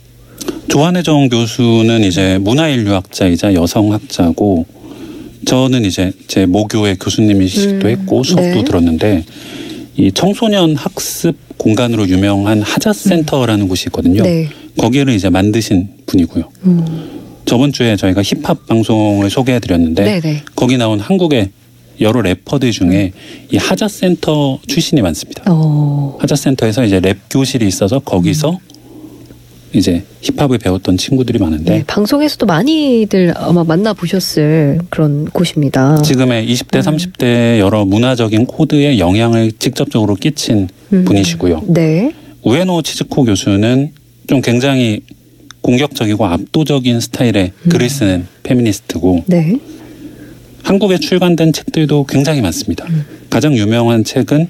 조한혜정 0.68 1.28
교수는 1.28 2.04
이제 2.04 2.38
문화인류학자이자 2.38 3.54
여성학자고 3.54 4.66
저는 5.46 5.84
이제 5.84 6.12
제 6.26 6.46
모교의 6.46 6.96
교수님이시기도 6.98 7.86
음, 7.86 7.90
했고 7.90 8.22
수업도 8.22 8.42
네. 8.42 8.64
들었는데 8.64 9.24
이 9.96 10.12
청소년 10.12 10.76
학습 10.76 11.36
공간으로 11.56 12.08
유명한 12.08 12.62
하자센터라는 12.62 13.68
곳이 13.68 13.86
있거든요. 13.88 14.22
네. 14.22 14.48
거기를 14.76 15.14
이제 15.14 15.30
만드신 15.30 15.88
분이고요. 16.06 16.48
음. 16.64 17.10
저번 17.44 17.72
주에 17.72 17.96
저희가 17.96 18.22
힙합 18.22 18.66
방송을 18.66 19.30
소개해드렸는데 19.30 20.04
네, 20.04 20.20
네. 20.20 20.42
거기 20.56 20.76
나온 20.76 20.98
한국의 20.98 21.50
여러 22.00 22.20
래퍼들 22.20 22.72
중에 22.72 23.12
음. 23.14 23.46
이 23.52 23.56
하자센터 23.56 24.58
출신이 24.66 25.00
많습니다. 25.00 25.44
어. 25.46 26.18
하자센터에서 26.20 26.84
이제 26.84 27.00
랩 27.00 27.16
교실이 27.30 27.66
있어서 27.66 28.00
거기서 28.00 28.58
이제 29.72 30.04
힙합을 30.22 30.58
배웠던 30.58 30.96
친구들이 30.96 31.38
많은데 31.38 31.78
네, 31.78 31.84
방송에서도 31.86 32.46
많이들 32.46 33.34
아마 33.36 33.64
만나 33.64 33.92
보셨을 33.92 34.78
그런 34.90 35.26
곳입니다. 35.26 36.00
지금의 36.02 36.48
20대, 36.48 36.76
음. 36.76 36.96
30대 36.96 37.58
여러 37.58 37.84
문화적인 37.84 38.46
코드에 38.46 38.98
영향을 38.98 39.52
직접적으로 39.52 40.14
끼친 40.14 40.68
음. 40.92 41.04
분이시고요. 41.04 41.64
네. 41.68 42.12
우에노 42.42 42.82
치즈코 42.82 43.24
교수는 43.24 43.92
좀 44.28 44.40
굉장히 44.40 45.02
공격적이고 45.60 46.24
압도적인 46.24 47.00
스타일의 47.00 47.52
음. 47.64 47.68
글을 47.68 47.90
쓰는 47.90 48.26
페미니스트고 48.44 49.24
네. 49.26 49.58
한국에 50.62 50.98
출간된 50.98 51.52
책들도 51.52 52.06
굉장히 52.08 52.40
많습니다. 52.40 52.86
음. 52.88 53.04
가장 53.30 53.56
유명한 53.56 54.04
책은 54.04 54.48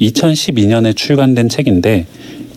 2012년에 0.00 0.96
출간된 0.96 1.48
책인데 1.48 2.06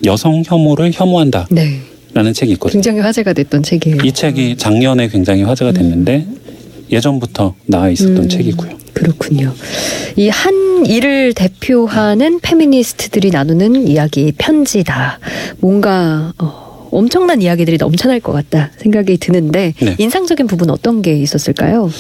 여성 0.06 0.44
혐오를 0.46 0.92
혐오한다. 0.94 1.48
네. 1.52 1.80
라는 2.16 2.34
책이 2.34 2.54
있거든요. 2.54 2.72
굉장히 2.82 3.02
화제가 3.02 3.34
됐던 3.34 3.62
책이에요. 3.62 3.98
이 4.06 4.12
책이 4.12 4.56
작년에 4.58 5.10
굉장히 5.10 5.44
화제가 5.44 5.74
됐는데 5.74 6.26
예전부터 6.92 7.56
나와 7.66 7.90
있었던 7.90 8.18
음. 8.18 8.30
책이고요. 8.30 8.72
그렇군요. 8.94 9.54
이 10.16 10.30
한 10.30 10.86
일을 10.86 11.34
대표하는 11.34 12.40
페미니스트들이 12.40 13.32
나누는 13.32 13.88
이야기 13.88 14.32
편지다. 14.38 15.20
뭔가 15.60 16.34
어, 16.38 16.88
엄청난 16.92 17.42
이야기들이 17.42 17.78
넘쳐날 17.78 18.22
것 18.22 18.32
같다 18.32 18.72
생각이 18.78 19.18
드는데 19.18 19.74
네. 19.82 19.96
인상적인 19.98 20.48
부분 20.48 20.70
어떤 20.70 21.02
게 21.02 21.18
있었을까요? 21.18 21.92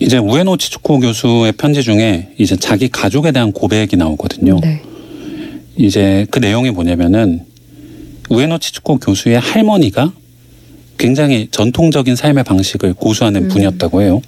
이제 0.00 0.18
우에노 0.18 0.56
치츠코 0.56 0.98
교수의 0.98 1.52
편지 1.52 1.82
중에 1.82 2.30
이제 2.38 2.56
자기 2.56 2.88
가족에 2.88 3.30
대한 3.30 3.52
고백이 3.52 3.96
나오거든요. 3.96 4.58
네. 4.60 4.82
이제 5.76 6.26
그 6.30 6.40
내용이 6.40 6.70
뭐냐면은 6.72 7.45
우에노 8.30 8.58
치츠코 8.58 8.98
교수의 8.98 9.38
할머니가 9.38 10.12
굉장히 10.98 11.48
전통적인 11.50 12.16
삶의 12.16 12.44
방식을 12.44 12.94
고수하는 12.94 13.44
음. 13.44 13.48
분이었다고 13.48 14.02
해요. 14.02 14.22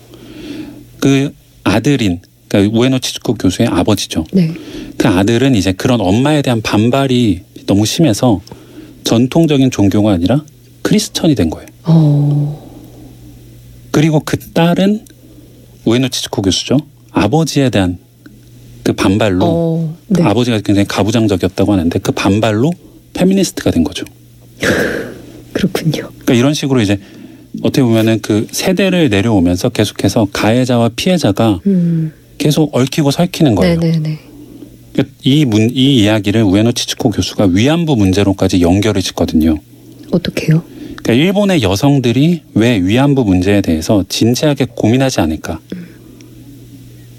그 1.01 1.33
아들인 1.65 2.21
그러니까 2.49 2.79
우에노 2.79 2.99
치츠코 2.99 3.35
교수의 3.35 3.69
아버지죠. 3.69 4.25
네. 4.33 4.53
그 4.97 5.09
아들은 5.09 5.55
이제 5.55 5.73
그런 5.73 6.01
엄마에 6.01 6.43
대한 6.43 6.63
반발이 6.63 7.43
너무 7.67 7.87
심해서 7.87 8.41
전통적인 9.05 9.71
종교가 9.71 10.13
아니라 10.13 10.45
크리스천이 10.83 11.35
된 11.35 11.51
거예요. 11.51 11.69
어. 11.85 12.69
그리고 13.91 14.21
그 14.21 14.39
딸은 14.39 15.05
우에노 15.85 16.09
치츠코 16.09 16.43
교수죠. 16.43 16.79
아버지에 17.11 17.71
대한 17.71 17.99
그 18.83 18.93
반발로 18.93 19.45
어. 19.45 19.97
네. 20.09 20.23
아버지가 20.23 20.61
굉장히 20.61 20.87
가부장적이었다고 20.87 21.73
하는데 21.73 21.99
그 21.99 22.13
반발로 22.13 22.73
페미니스트가 23.19 23.71
된 23.73 23.85
거죠. 23.85 24.05
그렇군요. 25.53 26.11
그러니까 26.11 26.35
이런 26.35 26.55
식으로 26.55 26.81
이제 26.81 26.99
어떻게 27.63 27.83
보면은 27.83 28.21
그 28.23 28.47
세대를 28.51 29.09
내려오면서 29.09 29.71
계속해서 29.71 30.29
가해자와 30.33 30.91
피해자가 30.95 31.61
음. 31.67 32.13
계속 32.39 32.75
얽히고 32.77 33.11
설키는 33.11 33.57
거예요. 33.57 33.79
네네네. 33.81 34.19
그러니까 34.93 35.17
이, 35.23 35.45
문, 35.45 35.71
이 35.71 36.03
이야기를 36.03 36.43
우에노 36.43 36.73
치츠코 36.73 37.11
교수가 37.11 37.49
위안부 37.53 37.97
문제로까지 37.97 38.61
연결을 38.61 39.03
짓거든요. 39.03 39.59
어떻게요? 40.13 40.63
그러니까 40.97 41.13
일본의 41.13 41.63
여성들이 41.63 42.43
왜 42.55 42.79
위안부 42.79 43.25
문제에 43.25 43.61
대해서 43.61 44.05
진지하게 44.09 44.67
고민하지 44.75 45.21
않을까? 45.21 45.61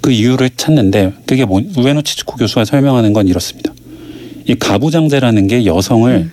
그 0.02 0.12
이유를 0.12 0.52
찾는데 0.56 1.14
그게 1.26 1.44
뭐, 1.44 1.62
우에노 1.78 2.02
치츠코 2.02 2.38
교수가 2.38 2.66
설명하는 2.66 3.12
건 3.12 3.28
이렇습니다. 3.28 3.74
이 4.50 4.56
가부장제라는 4.56 5.48
게 5.48 5.66
여성을 5.66 6.12
음. 6.12 6.32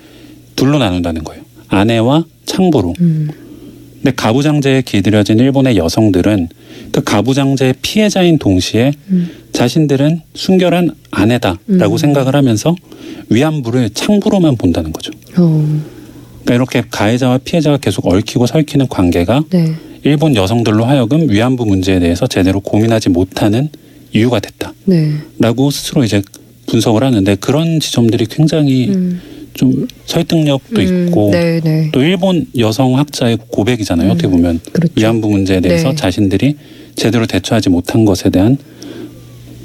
둘로 0.57 0.79
나눈다는 0.79 1.23
거예요. 1.23 1.43
아내와 1.69 2.25
창부로. 2.47 2.95
음. 3.01 3.29
근데 3.97 4.15
가부장제에 4.15 4.83
길들여진 4.83 5.39
일본의 5.39 5.77
여성들은 5.77 6.49
그 6.93 7.05
가부장제의 7.05 7.75
피해자인 7.83 8.39
동시에 8.39 8.93
음. 9.09 9.29
자신들은 9.53 10.23
순결한 10.35 10.93
아내다라고 11.11 11.93
음. 11.93 11.99
생각을 11.99 12.35
하면서 12.35 12.75
위안부를 13.29 13.91
창부로만 13.91 14.57
본다는 14.57 14.93
거죠. 14.93 15.13
어. 15.37 15.83
그러니까 16.45 16.55
이렇게 16.55 16.83
가해자와 16.91 17.39
피해자가 17.45 17.77
계속 17.77 18.07
얽히고 18.07 18.47
설키는 18.47 18.89
관계가 18.89 19.45
네. 19.51 19.75
일본 20.05 20.37
여성들로 20.37 20.85
하여금 20.85 21.29
위안부 21.29 21.67
문제에 21.67 21.99
대해서 21.99 22.27
제대로 22.27 22.61
고민하지 22.61 23.11
못하는 23.11 23.69
이유가 24.15 24.41
됐다라고 24.41 24.75
네. 24.87 25.71
스스로 25.71 26.05
이제 26.05 26.23
분석을 26.67 27.03
하는데 27.03 27.35
그런 27.37 27.81
지점들이 27.81 28.27
굉장히 28.27 28.89
음. 28.89 29.21
좀 29.55 29.87
설득력도 30.05 30.81
음. 30.81 31.07
있고 31.09 31.31
네 31.31 31.61
네. 31.61 31.89
또 31.93 32.03
일본 32.03 32.47
여성 32.59 32.99
학자의 32.99 33.39
고백이잖아요. 33.49 34.09
음. 34.09 34.13
어떻게 34.13 34.29
보면 34.29 34.61
그렇죠. 34.73 34.93
위안부 34.97 35.29
문제에 35.29 35.61
대해서 35.61 35.91
네. 35.91 35.97
자신들이 35.97 36.57
제대로 36.95 37.27
대처하지 37.27 37.71
못한 37.71 38.05
것에 38.05 38.31
대한 38.31 38.59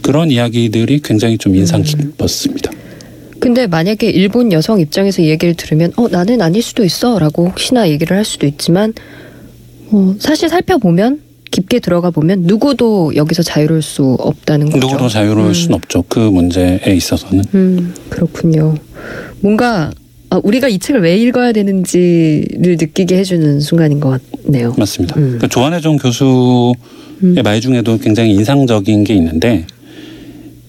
그런 0.02 0.32
이야기들이 0.32 1.02
굉장히 1.04 1.38
좀 1.38 1.56
인상 1.56 1.82
음. 1.82 1.86
깊었습니다. 1.86 2.72
근데 3.40 3.66
만약에 3.66 4.10
일본 4.10 4.52
여성 4.52 4.80
입장에서 4.80 5.24
이 5.24 5.30
얘기를 5.30 5.56
들으면 5.56 5.92
어 5.98 6.08
나는 6.08 6.42
아닐 6.42 6.62
수도 6.62 6.86
있어라고 6.86 7.48
혹시나 7.48 7.90
얘기를 7.90 8.16
할 8.16 8.24
수도 8.24 8.46
있지만 8.46 8.94
어, 9.90 10.16
사실 10.20 10.48
살펴보면 10.48 11.22
깊게 11.52 11.80
들어가 11.80 12.10
보면 12.10 12.44
누구도 12.44 13.14
여기서 13.16 13.44
자유로울 13.44 13.82
수 13.82 14.16
없다는 14.20 14.70
거죠. 14.70 14.88
누구도 14.88 15.10
자유로울 15.10 15.50
음. 15.50 15.54
수는 15.54 15.76
없죠. 15.76 16.04
그 16.08 16.20
문제에 16.20 16.80
있어서는. 16.88 17.44
음 17.54 17.94
그렇군요. 18.10 18.76
뭔가 19.42 19.92
아, 20.30 20.40
우리가 20.44 20.70
이 20.70 20.80
책을 20.80 21.02
왜 21.02 21.18
읽어야 21.18 21.52
되는지를 21.52 22.78
느끼게 22.80 23.18
해주는 23.18 23.60
순간인 23.60 24.00
것 24.00 24.22
같네요. 24.44 24.74
맞습니다. 24.78 25.16
음. 25.18 25.24
그러니까 25.24 25.48
조한혜정 25.48 25.98
교수의 25.98 26.74
음. 27.24 27.36
말 27.44 27.60
중에도 27.60 27.98
굉장히 27.98 28.32
인상적인 28.32 29.04
게 29.04 29.14
있는데 29.14 29.66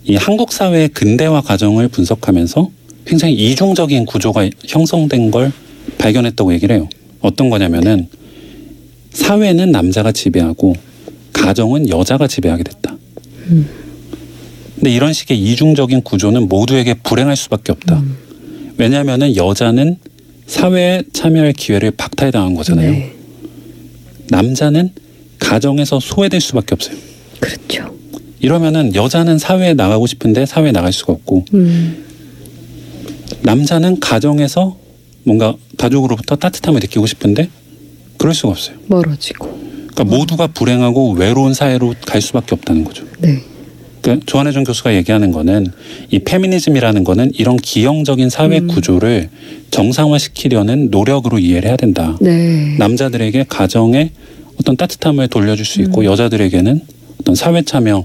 이 0.05 0.17
한국 0.17 0.53
사회의 0.53 0.89
근대화 0.89 1.41
과정을 1.43 1.87
분석하면서 1.89 2.71
굉장히 3.05 3.35
이중적인 3.35 4.07
구조가 4.07 4.51
형성된 4.67 5.31
걸 5.31 5.53
발견했다고 5.99 6.53
얘기를 6.55 6.75
해요. 6.77 6.89
어떤 7.21 7.49
거냐면은 7.49 8.09
사회는 9.13 9.71
남자가 9.71 10.13
지배하고 10.13 10.75
가정은 11.33 11.89
여자가 11.89 12.27
지배하게 12.27 12.63
됐다. 12.65 12.97
음. 13.49 13.69
근데 14.75 14.91
이런 14.93 15.13
식의 15.13 15.39
이중적인 15.41 16.03
구조는 16.03 16.49
모두에게 16.49 16.95
불행할 16.95 17.37
수밖에 17.37 17.73
없다. 17.73 18.01
음. 18.01 18.17
왜냐하면은 18.79 19.37
여자는 19.37 19.99
사회에 20.47 21.05
참여할 21.13 21.53
기회를 21.53 21.93
박탈당한 21.93 22.55
거잖아요. 22.55 22.91
네. 22.91 23.13
남자는 24.29 24.91
가정에서 25.39 26.01
소외될 26.01 26.41
수밖에 26.41 26.75
없어요. 26.75 26.97
그렇죠. 27.41 27.95
이러면은 28.41 28.95
여자는 28.95 29.39
사회에 29.39 29.75
나가고 29.75 30.07
싶은데 30.07 30.47
사회에 30.47 30.73
나갈 30.73 30.93
수가 30.93 31.13
없고 31.13 31.45
음. 31.55 32.05
남자는 33.43 34.01
가정에서 34.01 34.77
뭔가 35.25 35.55
가족으로부터 35.79 36.37
따뜻함을 36.37 36.81
느끼고 36.81 37.07
싶은데 37.07 37.49
그럴 38.23 38.35
수가 38.35 38.51
없어요. 38.51 38.77
멀어지고. 38.87 39.49
그러니까 39.93 40.05
모두가 40.05 40.47
불행하고 40.47 41.15
외로운 41.15 41.55
사회로 41.55 41.95
갈 42.07 42.23
수밖에 42.23 42.55
없다는 42.55 42.85
거죠. 42.85 43.05
네. 43.19 43.41
그러니까 44.01 44.25
조한혜정 44.27 44.63
교수가 44.63 44.95
얘기하는 44.95 45.33
거는 45.33 45.67
이 46.11 46.21
페미니즘이라는 46.21 47.03
거는 47.03 47.33
이런 47.35 47.57
기형적인 47.57 48.31
사회 48.31 48.61
음. 48.61 48.69
구조를 48.69 49.29
정상화시키려는 49.73 50.91
노력으로 50.91 51.41
이해를 51.41 51.69
해야 51.69 51.77
된다. 51.77 52.17
네. 52.21 52.77
남자들에게 52.79 53.47
가정에 53.49 54.13
어떤 54.61 54.77
따뜻함을 54.77 55.27
돌려줄 55.27 55.67
수 55.67 55.83
있고 55.83 56.03
음. 56.03 56.05
여자들에게는 56.05 56.81
어떤 57.21 57.35
사회 57.35 57.63
참여를 57.63 58.05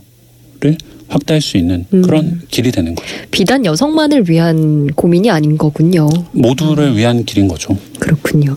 확대할 1.09 1.41
수 1.41 1.57
있는 1.57 1.85
음. 1.93 2.01
그런 2.01 2.41
길이 2.49 2.71
되는 2.71 2.95
거죠. 2.95 3.07
비단 3.31 3.65
여성만을 3.65 4.29
위한 4.29 4.87
고민이 4.87 5.29
아닌 5.29 5.57
거군요. 5.57 6.09
모두를 6.31 6.85
음. 6.85 6.97
위한 6.97 7.23
길인 7.23 7.47
거죠. 7.47 7.77
그렇군요. 8.07 8.55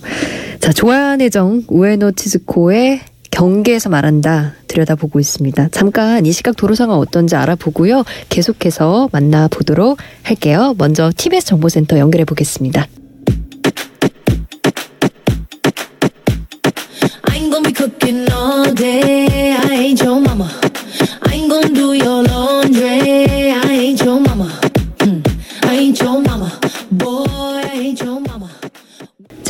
자, 0.60 0.72
조한의 0.72 1.30
정 1.30 1.64
우에노 1.66 2.12
치즈코의 2.12 3.00
경계에서 3.32 3.88
말한다 3.88 4.54
들여다보고 4.68 5.18
있습니다. 5.18 5.68
잠깐 5.72 6.24
이 6.24 6.32
시각 6.32 6.56
도로 6.56 6.74
상황 6.76 6.98
어떤지 6.98 7.34
알아보고요. 7.34 8.04
계속해서 8.28 9.08
만나보도록 9.12 9.98
할게요. 10.22 10.74
먼저 10.78 11.10
TBS 11.16 11.46
정보센터 11.46 11.98
연결해 11.98 12.24
보겠습니다. 12.24 12.86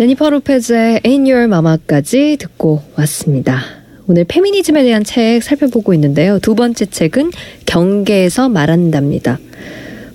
제니퍼 0.00 0.30
로페즈의 0.30 1.00
Ain't 1.00 1.30
Your 1.30 1.42
Mama까지 1.42 2.38
듣고 2.40 2.80
왔습니다. 2.96 3.60
오늘 4.06 4.24
페미니즘에 4.24 4.82
대한 4.82 5.04
책 5.04 5.42
살펴보고 5.42 5.92
있는데요. 5.92 6.38
두 6.38 6.54
번째 6.54 6.86
책은 6.86 7.32
경계에서 7.66 8.48
말한답니다. 8.48 9.38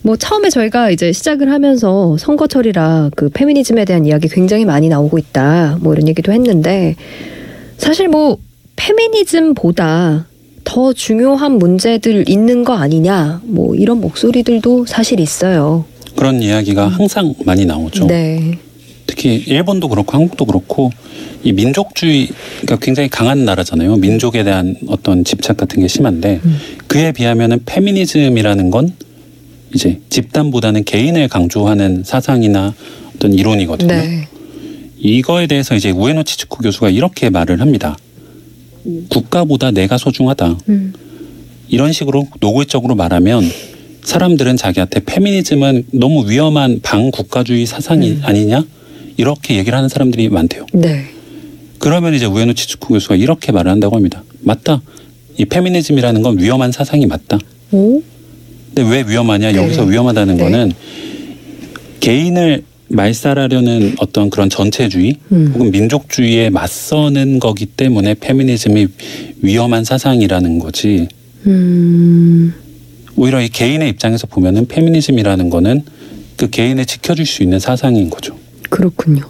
뭐 0.01 0.17
처음에 0.17 0.49
저희가 0.49 0.89
이제 0.89 1.11
시작을 1.11 1.51
하면서 1.51 2.17
선거철이라 2.17 3.11
그 3.15 3.29
페미니즘에 3.29 3.85
대한 3.85 4.07
이야기 4.07 4.27
굉장히 4.27 4.65
많이 4.65 4.89
나오고 4.89 5.19
있다. 5.19 5.77
뭐 5.81 5.93
이런 5.93 6.07
얘기도 6.07 6.31
했는데 6.31 6.95
사실 7.77 8.07
뭐 8.07 8.39
페미니즘보다 8.77 10.25
더 10.63 10.93
중요한 10.93 11.59
문제들 11.59 12.27
있는 12.27 12.63
거 12.63 12.73
아니냐. 12.73 13.41
뭐 13.43 13.75
이런 13.75 14.01
목소리들도 14.01 14.87
사실 14.87 15.19
있어요. 15.19 15.85
그런 16.15 16.41
이야기가 16.41 16.87
항상 16.87 17.35
많이 17.45 17.67
나오죠. 17.67 18.07
네. 18.07 18.57
특히 19.15 19.35
일본도 19.47 19.87
그렇고 19.87 20.11
한국도 20.11 20.45
그렇고 20.45 20.91
이 21.43 21.53
민족주의가 21.53 22.77
굉장히 22.81 23.07
강한 23.07 23.45
나라잖아요. 23.45 23.95
민족에 23.95 24.43
대한 24.43 24.75
어떤 24.87 25.23
집착 25.23 25.57
같은 25.57 25.81
게 25.81 25.87
심한데 25.87 26.41
음. 26.43 26.59
그에 26.87 27.13
비하면은 27.13 27.61
페미니즘이라는 27.65 28.69
건 28.71 28.93
이제 29.73 30.01
집단보다는 30.09 30.83
개인을 30.83 31.29
강조하는 31.29 32.03
사상이나 32.03 32.73
어떤 33.15 33.33
이론이거든요. 33.33 33.87
네. 33.87 34.27
이거에 34.97 35.47
대해서 35.47 35.75
이제 35.75 35.91
우에노 35.91 36.23
치츠코 36.23 36.57
교수가 36.57 36.89
이렇게 36.89 37.29
말을 37.29 37.61
합니다. 37.61 37.97
국가보다 39.09 39.71
내가 39.71 39.97
소중하다. 39.97 40.57
음. 40.69 40.93
이런 41.69 41.91
식으로 41.91 42.27
노골적으로 42.41 42.95
말하면 42.95 43.43
사람들은 44.03 44.57
자기한테 44.57 45.01
페미니즘은 45.05 45.85
너무 45.93 46.29
위험한 46.29 46.81
반국가주의 46.83 47.65
사상이 47.65 48.11
음. 48.11 48.21
아니냐 48.23 48.65
이렇게 49.17 49.57
얘기를 49.57 49.77
하는 49.77 49.89
사람들이 49.89 50.29
많대요. 50.29 50.65
네. 50.73 51.05
그러면 51.79 52.13
이제 52.13 52.25
우에노 52.25 52.53
치츠코 52.53 52.93
교수가 52.93 53.15
이렇게 53.15 53.51
말을 53.51 53.71
한다고 53.71 53.95
합니다. 53.95 54.23
맞다. 54.41 54.81
이 55.37 55.45
페미니즘이라는 55.45 56.21
건 56.21 56.39
위험한 56.39 56.71
사상이 56.71 57.05
맞다. 57.05 57.37
오. 57.71 58.01
근데 58.73 58.89
왜 58.89 59.05
위험하냐? 59.07 59.51
네. 59.51 59.57
여기서 59.57 59.83
위험하다는 59.83 60.37
네. 60.37 60.43
거는 60.43 60.71
개인을 61.99 62.63
말살하려는 62.87 63.95
어떤 63.99 64.29
그런 64.29 64.49
전체주의 64.49 65.17
음. 65.31 65.51
혹은 65.53 65.71
민족주의에 65.71 66.49
맞서는 66.49 67.39
거기 67.39 67.65
때문에 67.65 68.13
페미니즘이 68.15 68.87
위험한 69.41 69.83
사상이라는 69.83 70.59
거지. 70.59 71.07
음. 71.47 72.53
오히려 73.15 73.41
이 73.41 73.47
개인의 73.49 73.89
입장에서 73.89 74.27
보면은 74.27 74.67
페미니즘이라는 74.67 75.49
거는 75.49 75.83
그 76.35 76.49
개인을 76.49 76.85
지켜줄 76.85 77.25
수 77.25 77.43
있는 77.43 77.59
사상인 77.59 78.09
거죠. 78.09 78.37
그렇군요. 78.75 79.23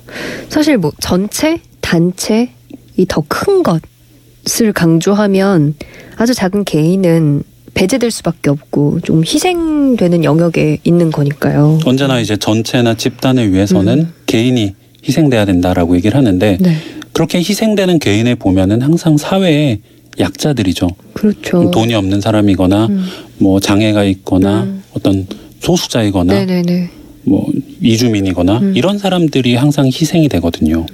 사실 0.49 0.77
뭐 0.77 0.91
전체, 0.99 1.60
단체 1.81 2.49
이 2.97 3.05
더 3.05 3.21
큰 3.27 3.62
것을 3.63 4.73
강조하면 4.73 5.75
아주 6.17 6.34
작은 6.34 6.63
개인은 6.63 7.43
배제될 7.73 8.10
수밖에 8.10 8.49
없고 8.49 9.01
좀 9.01 9.21
희생되는 9.23 10.23
영역에 10.23 10.77
있는 10.86 11.12
거니까요. 11.12 11.79
언제나 11.86 12.19
이제 12.21 12.38
전체나 12.38 12.95
집단을 12.95 13.51
위해서는 13.53 13.99
음. 13.99 14.13
개인이 14.25 14.73
희생돼야 15.08 15.45
된다라고 15.45 15.95
얘기를 15.97 16.15
하는데 16.17 16.58
네. 16.60 16.77
그렇게 17.12 17.39
희생되는 17.39 17.99
개인을 17.99 18.36
보면은 18.38 18.81
항상 18.81 19.17
사회에 19.17 19.79
약자들이죠. 20.19 20.88
그렇죠. 21.13 21.69
돈이 21.71 21.93
없는 21.93 22.21
사람이거나 22.21 22.86
음. 22.86 23.05
뭐 23.39 23.60
장애가 23.60 24.05
있거나 24.05 24.63
음. 24.63 24.84
어떤 24.93 25.27
소수자이거나 25.60 26.34
네네네. 26.34 26.89
뭐 27.25 27.51
이주민이거나 27.81 28.59
음. 28.59 28.73
이런 28.75 28.97
사람들이 28.97 29.55
항상 29.55 29.88
희생이 29.88 30.29
되거든요. 30.29 30.85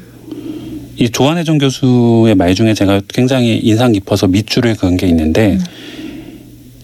이 0.97 1.09
조한혜정 1.09 1.57
교수의 1.57 2.35
말 2.35 2.55
중에 2.55 2.73
제가 2.73 3.01
굉장히 3.07 3.57
인상 3.57 3.91
깊어서 3.91 4.27
밑줄을 4.27 4.75
그은 4.75 4.97
게 4.97 5.07
있는데 5.07 5.53
음. 5.53 5.59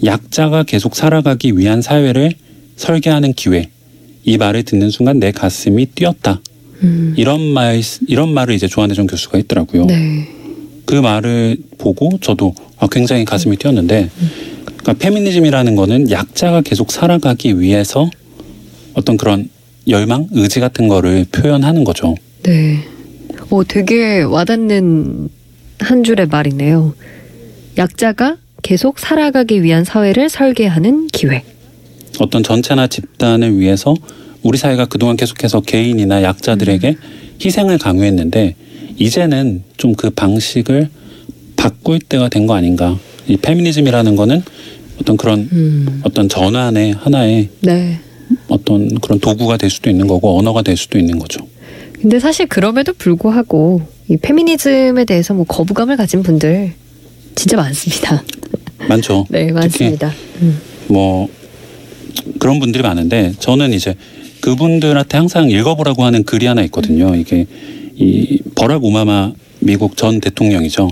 약자가 0.04 0.64
계속 0.64 0.96
살아가기 0.96 1.58
위한 1.58 1.82
사회를 1.82 2.34
설계하는 2.76 3.34
기회. 3.34 3.70
이 4.24 4.38
말을 4.38 4.64
듣는 4.64 4.90
순간 4.90 5.20
내 5.20 5.32
가슴이 5.32 5.88
뛰었다. 5.88 6.42
음. 6.84 7.14
이런 7.18 7.42
말 7.42 7.82
이런 8.08 8.34
말을 8.34 8.54
이제 8.54 8.68
조한혜정 8.68 9.08
교수가 9.08 9.38
했더라고요. 9.38 9.86
네. 9.86 10.28
그 10.86 10.96
말을 10.96 11.58
보고 11.78 12.18
저도 12.22 12.54
아, 12.78 12.88
굉장히 12.92 13.26
가슴이 13.26 13.58
뛰었는데 13.58 14.10
그러니까 14.66 14.94
페미니즘이라는 14.94 15.76
거는 15.76 16.12
약자가 16.12 16.62
계속 16.62 16.92
살아가기 16.92 17.60
위해서 17.60 18.10
어떤 18.98 19.16
그런 19.16 19.48
열망, 19.88 20.28
의지 20.32 20.60
같은 20.60 20.88
거를 20.88 21.26
표현하는 21.32 21.84
거죠. 21.84 22.16
네. 22.44 22.84
오, 23.52 23.64
되게 23.64 24.24
와닿는 24.24 25.30
한 25.80 26.04
줄의 26.04 26.26
말이네요. 26.28 26.94
약자가 27.78 28.38
계속 28.64 28.98
살아가기 28.98 29.62
위한 29.62 29.84
사회를 29.86 30.30
설계하는 30.30 31.08
기회. 31.08 31.44
어떤 32.20 32.42
전체나 32.42 32.88
집단을 32.88 33.60
위해서 33.60 33.94
우리 34.42 34.58
사회가 34.58 34.86
그동안 34.86 35.16
계속해서 35.16 35.62
개인이나 35.62 36.24
약자들에게 36.24 36.96
희생을 37.44 37.78
강요했는데 37.78 38.56
이제는 38.98 39.64
좀 39.78 39.94
그 39.96 40.10
방식을 40.10 40.90
바꿀 41.56 42.00
때가 42.00 42.30
된 42.30 42.48
거 42.48 42.56
아닌가. 42.56 42.98
이 43.28 43.38
페미니즘이라는 43.38 44.16
거는 44.16 44.42
어떤 45.00 45.18
그런 45.18 45.48
음. 45.52 46.02
어떤 46.04 46.28
전환의 46.28 46.94
하나의 46.94 47.50
네. 47.62 48.00
어떤 48.48 49.00
그런 49.00 49.20
도구가 49.20 49.58
될 49.58 49.70
수도 49.70 49.90
있는 49.90 50.08
거고 50.08 50.38
언어가 50.38 50.62
될 50.62 50.78
수도 50.78 50.98
있는 50.98 51.20
거죠. 51.20 51.46
근데 51.94 52.20
사실 52.20 52.48
그럼에도 52.48 52.94
불구하고 52.94 53.82
이 54.10 54.18
페미니즘에 54.18 55.06
대해서 55.06 55.34
뭐 55.34 55.46
거부감을 55.46 55.98
가진 55.98 56.24
분들 56.24 56.74
진짜 57.36 57.58
많습니다. 57.58 58.24
많죠. 58.88 59.26
네, 59.30 59.52
많습니다. 59.52 60.14
음. 60.42 60.60
뭐 60.88 61.28
그런 62.40 62.60
분들이 62.60 62.84
많은데 62.84 63.34
저는 63.40 63.74
이제 63.74 63.96
그분들한테 64.42 65.18
항상 65.18 65.50
읽어보라고 65.50 66.04
하는 66.04 66.24
글이 66.24 66.46
하나 66.46 66.62
있거든요. 66.64 67.16
이게 67.16 67.46
이 67.96 68.40
버락 68.56 68.84
오바마 68.84 69.34
미국 69.60 69.98
전 69.98 70.22
대통령이죠. 70.22 70.90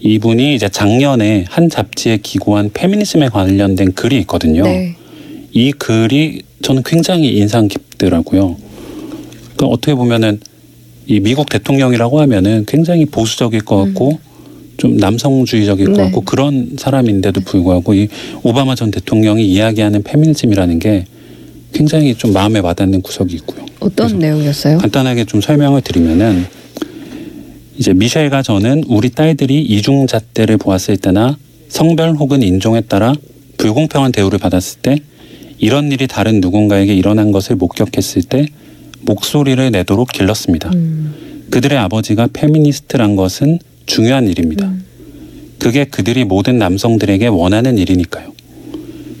이분이 0.00 0.54
이제 0.54 0.68
작년에 0.68 1.44
한 1.48 1.68
잡지에 1.68 2.18
기고한 2.22 2.70
페미니즘에 2.72 3.28
관련된 3.28 3.92
글이 3.92 4.18
있거든요. 4.20 4.64
네. 4.64 4.96
이 5.52 5.72
글이 5.72 6.42
저는 6.62 6.82
굉장히 6.84 7.36
인상 7.36 7.68
깊더라고요. 7.68 8.56
그러니까 9.56 9.66
어떻게 9.66 9.94
보면은 9.94 10.40
이 11.06 11.20
미국 11.20 11.48
대통령이라고 11.48 12.20
하면은 12.20 12.64
굉장히 12.66 13.04
보수적일 13.04 13.64
것 13.64 13.84
같고 13.84 14.18
좀 14.76 14.96
남성주의적일 14.96 15.86
것 15.86 15.96
네. 15.96 16.04
같고 16.04 16.22
그런 16.22 16.76
사람인데도 16.78 17.42
불구하고 17.42 17.94
이 17.94 18.08
오바마 18.42 18.74
전 18.74 18.90
대통령이 18.90 19.44
이야기하는 19.46 20.02
페미니즘이라는 20.02 20.78
게 20.78 21.04
굉장히 21.72 22.14
좀 22.14 22.32
마음에 22.32 22.60
와닿는 22.60 23.02
구석이 23.02 23.34
있고요. 23.36 23.66
어떤 23.80 24.18
내용이었어요? 24.18 24.78
간단하게 24.78 25.24
좀 25.24 25.40
설명을 25.40 25.82
드리면은 25.82 26.46
이제 27.76 27.92
미셸과 27.92 28.42
저는 28.42 28.84
우리 28.86 29.10
딸들이 29.10 29.62
이중잣대를 29.62 30.58
보았을 30.58 30.96
때나 30.98 31.36
성별 31.68 32.14
혹은 32.14 32.42
인종에 32.42 32.82
따라 32.82 33.14
불공평한 33.56 34.12
대우를 34.12 34.38
받았을 34.38 34.80
때 34.82 34.98
이런 35.62 35.92
일이 35.92 36.08
다른 36.08 36.40
누군가에게 36.40 36.92
일어난 36.92 37.30
것을 37.30 37.54
목격했을 37.54 38.24
때 38.24 38.46
목소리를 39.02 39.70
내도록 39.70 40.10
길렀습니다. 40.10 40.72
음. 40.74 41.46
그들의 41.50 41.78
아버지가 41.78 42.30
페미니스트란 42.32 43.14
것은 43.14 43.60
중요한 43.86 44.26
일입니다. 44.26 44.66
음. 44.66 44.84
그게 45.60 45.84
그들이 45.84 46.24
모든 46.24 46.58
남성들에게 46.58 47.28
원하는 47.28 47.78
일이니까요. 47.78 48.32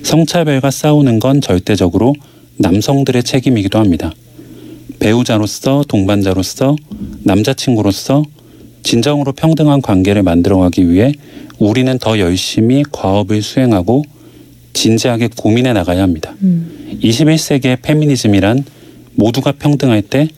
성차별과 0.02 0.72
싸우는 0.72 1.20
건 1.20 1.40
절대적으로 1.40 2.12
남성들의 2.56 3.22
책임이기도 3.22 3.78
합니다. 3.78 4.12
배우자로서, 4.98 5.84
동반자로서, 5.86 6.74
남자친구로서 7.22 8.24
진정으로 8.82 9.30
평등한 9.30 9.80
관계를 9.80 10.24
만들어가기 10.24 10.90
위해 10.90 11.12
우리는 11.60 11.96
더 12.00 12.18
열심히 12.18 12.82
과업을 12.90 13.42
수행하고 13.42 14.02
진지하게 14.72 15.30
고민해 15.36 15.72
나가야 15.72 16.02
합니다. 16.02 16.34
음. 16.42 16.98
21세기의 17.02 17.82
페미니즘이란 17.82 18.64
모두가 19.14 19.52
평등할 19.52 20.02
때 20.02 20.28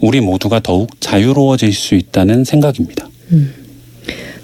우리 0.00 0.20
모두가 0.20 0.60
더욱 0.60 1.00
자유로워질 1.00 1.72
수 1.72 1.94
있다는 1.94 2.44
생각입니다. 2.44 3.08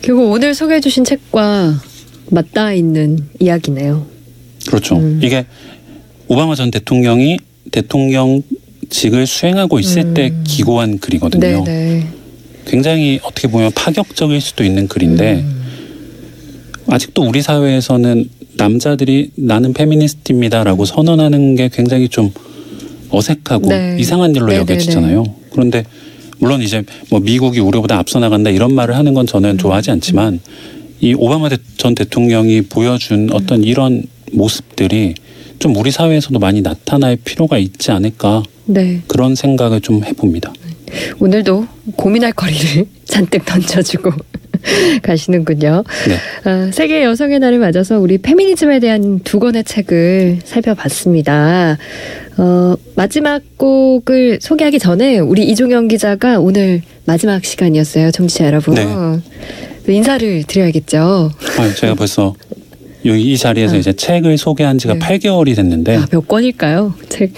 결국 0.03 0.31
오늘 0.31 0.55
소개해 0.55 0.81
주신 0.81 1.05
책과 1.05 1.81
맞닿아 2.31 2.73
있는 2.73 3.19
이야기네요. 3.41 4.07
그렇죠. 4.67 4.97
음. 4.97 5.21
이게 5.23 5.47
오바마 6.29 6.55
전 6.55 6.71
대통령이 6.71 7.39
대통령직을 7.71 9.27
수행하고 9.27 9.79
있을 9.79 10.15
때 10.15 10.29
음. 10.29 10.45
기고한 10.47 10.99
글이거든요. 10.99 11.65
네네. 11.65 12.07
굉장히 12.67 13.21
어떻게 13.23 13.49
보면 13.49 13.71
파격적일 13.75 14.41
수도 14.41 14.65
있는 14.65 14.89
글인데 14.89 15.35
음. 15.37 15.63
아직도 16.89 17.23
우리 17.23 17.43
사회에서는 17.43 18.29
남자들이 18.57 19.31
나는 19.37 19.73
페미니스트입니다라고 19.73 20.85
선언하는 20.85 21.57
게 21.57 21.69
굉장히 21.73 22.09
좀 22.09 22.31
어색하고 23.11 23.69
네. 23.69 23.97
이상한 24.01 24.35
일로 24.35 24.47
네네네. 24.47 24.61
여겨지잖아요. 24.63 25.25
그런데 25.51 25.85
물론 26.39 26.61
이제 26.63 26.83
뭐 27.11 27.21
미국이 27.21 27.61
우리보다 27.61 27.99
앞서 27.99 28.19
나간다 28.19 28.51
이런 28.51 28.75
말을 28.75 28.97
하는 28.97 29.15
건 29.15 29.27
저는 29.27 29.51
음. 29.51 29.59
좋아하지 29.59 29.91
않지만 29.93 30.41
이 31.01 31.15
오바마 31.15 31.49
대- 31.51 31.59
전 31.77 31.95
대통령이 31.95 32.63
보여준 32.63 33.29
어떤 33.33 33.63
이런 33.63 34.03
모습들이 34.33 35.15
좀 35.59 35.75
우리 35.77 35.91
사회에서도 35.91 36.39
많이 36.39 36.61
나타날 36.63 37.17
필요가 37.17 37.59
있지 37.59 37.91
않을까 37.91 38.43
네. 38.67 39.01
그런 39.07 39.35
생각을 39.35 39.81
좀 39.81 40.05
해봅니다. 40.05 40.53
오늘도 41.19 41.67
고민할 41.97 42.33
거리를 42.33 42.87
잔뜩 43.05 43.45
던져주고 43.45 44.11
가시는군요. 45.03 45.85
네. 46.09 46.17
아, 46.51 46.71
세계 46.73 47.03
여성의 47.05 47.39
날을 47.39 47.59
맞아서 47.59 47.99
우리 47.99 48.19
페미니즘에 48.19 48.81
대한 48.81 49.21
두 49.21 49.39
권의 49.39 49.65
책을 49.65 50.39
살펴봤습니다. 50.45 51.79
어, 52.39 52.75
마지막 52.95 53.43
곡을 53.57 54.39
소개하기 54.41 54.79
전에 54.79 55.19
우리 55.19 55.45
이종영 55.45 55.89
기자가 55.89 56.39
오늘 56.41 56.83
마지막 57.05 57.45
시간이었어요. 57.45 58.11
청취자 58.11 58.47
여러분. 58.47 58.75
네. 58.75 58.85
또 59.87 59.93
인사를 59.93 60.43
드려야겠죠. 60.45 61.31
아, 61.59 61.75
제가 61.75 61.95
벌써 61.95 62.35
여기 63.05 63.33
이 63.33 63.39
자리에서 63.39 63.77
아. 63.77 63.79
이제 63.79 63.93
책을 63.93 64.37
소개한 64.37 64.79
지가 64.79 64.95
네. 64.95 64.99
8개월이 64.99 65.55
됐는데 65.55 65.97
아, 65.97 66.07
몇 66.11 66.27
권일까요? 66.27 66.93
책. 67.09 67.33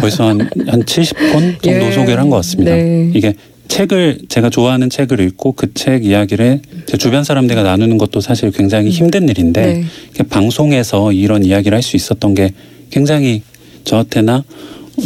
벌써 0.00 0.28
한, 0.28 0.40
한 0.66 0.82
70권 0.84 1.62
정도 1.62 1.86
예. 1.86 1.92
소개를 1.92 2.18
한 2.18 2.28
것 2.28 2.36
같습니다. 2.36 2.72
네. 2.72 3.12
이게 3.14 3.34
책을 3.68 4.20
제가 4.28 4.50
좋아하는 4.50 4.88
책을 4.90 5.20
읽고 5.20 5.52
그 5.52 5.72
책 5.74 6.04
이야기를 6.04 6.60
제 6.86 6.96
주변 6.96 7.24
사람들과 7.24 7.62
나누는 7.62 7.98
것도 7.98 8.20
사실 8.20 8.50
굉장히 8.50 8.90
힘든 8.90 9.28
일인데 9.28 9.84
네. 10.16 10.22
방송에서 10.28 11.12
이런 11.12 11.44
이야기를 11.44 11.74
할 11.76 11.82
수 11.82 11.96
있었던 11.96 12.34
게 12.34 12.50
굉장히 12.90 13.42
저한테나 13.84 14.44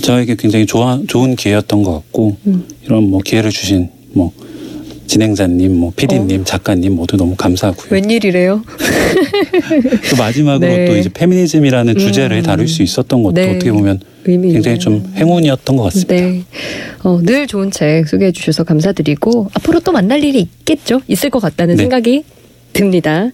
저에게 0.03 0.37
굉장히 0.37 0.66
좋아 0.66 1.01
좋은 1.09 1.35
기회였던 1.37 1.83
것 1.83 1.92
같고 1.92 2.37
음. 2.46 2.64
이런 2.85 3.11
뭐 3.11 3.20
기회를 3.20 3.51
주신 3.51 3.88
뭐 4.12 4.33
진행자님, 5.07 5.75
뭐 5.77 5.92
PD님, 5.96 6.44
작가님 6.44 6.94
모두 6.94 7.16
너무 7.16 7.35
감사하고요. 7.35 7.88
웬일이래요? 7.90 8.62
또 10.11 10.16
마지막으로 10.16 10.61
네. 10.70 10.85
또 10.87 10.96
이제 10.96 11.09
페미니즘이라는 11.12 11.99
주제를 11.99 12.37
음. 12.38 12.42
다룰 12.44 12.68
수 12.68 12.85
있었던 12.85 13.23
것도 13.25 13.35
네. 13.35 13.51
어떻게 13.51 13.73
보면 13.73 13.99
의미 14.25 14.53
굉장히. 14.53 14.79
좀 14.79 15.05
행운이었던 15.17 15.77
것 15.77 15.83
같습니다. 15.85 16.15
네. 16.15 16.43
어, 17.03 17.21
늘 17.23 17.47
좋은 17.47 17.71
책 17.71 18.07
소개해 18.09 18.33
주셔서 18.33 18.65
감사드리고 18.65 19.49
앞으로 19.55 19.81
또 19.81 19.93
만날 19.93 20.23
일이 20.25 20.41
있겠죠? 20.41 21.01
있을 21.09 21.31
것 21.31 21.41
같다는 21.41 21.77
네. 21.77 21.83
생각이 21.85 22.25
듭니다. 22.73 23.31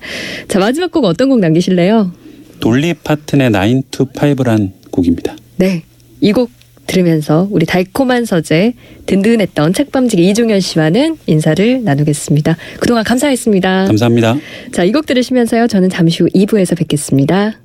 자, 0.49 0.59
마지막 0.59 0.91
곡 0.91 1.05
어떤 1.05 1.29
곡 1.29 1.41
남기실래요? 1.41 2.13
돌리 2.61 2.95
파튼의 2.95 3.51
9 3.53 3.83
to 3.91 4.07
5란 4.07 4.73
곡입니다. 4.91 5.37
네. 5.57 5.83
이 6.21 6.33
곡 6.33 6.51
들으면서 6.87 7.49
우리 7.51 7.67
달콤한 7.67 8.25
서재 8.27 8.75
든든했던 9.07 9.73
책밤지기 9.75 10.29
이종현 10.31 10.61
씨와는 10.61 11.17
인사를 11.27 11.83
나누겠습니다. 11.83 12.57
그동안 12.79 13.03
감사했습니다. 13.05 13.87
감사합니다. 13.87 14.37
자, 14.73 14.85
이 14.85 14.93
곡 14.93 15.05
들으시면서요. 15.07 15.67
저는 15.67 15.91
잠시 15.91 16.23
후 16.23 16.29
2부에서 16.29 16.77
뵙겠습니다. 16.79 17.59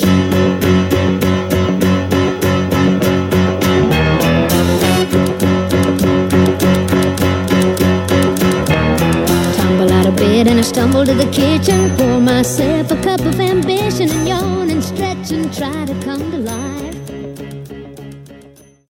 Tumble 0.00 0.83
stumble 10.64 11.04
to 11.04 11.14
the 11.14 11.30
kitchen. 11.30 11.94
Pour 11.96 12.20
myself 12.20 12.90
a 12.90 12.96
cup 13.02 13.20
of 13.20 13.38
ambition 13.38 14.10
and 14.10 14.28
yawn 14.28 14.70
and 14.70 14.82
stretch 14.82 15.30
and 15.30 15.52
try 15.52 15.84
to 15.84 15.94
come 16.02 16.30
to 16.30 16.38
life. 16.38 16.83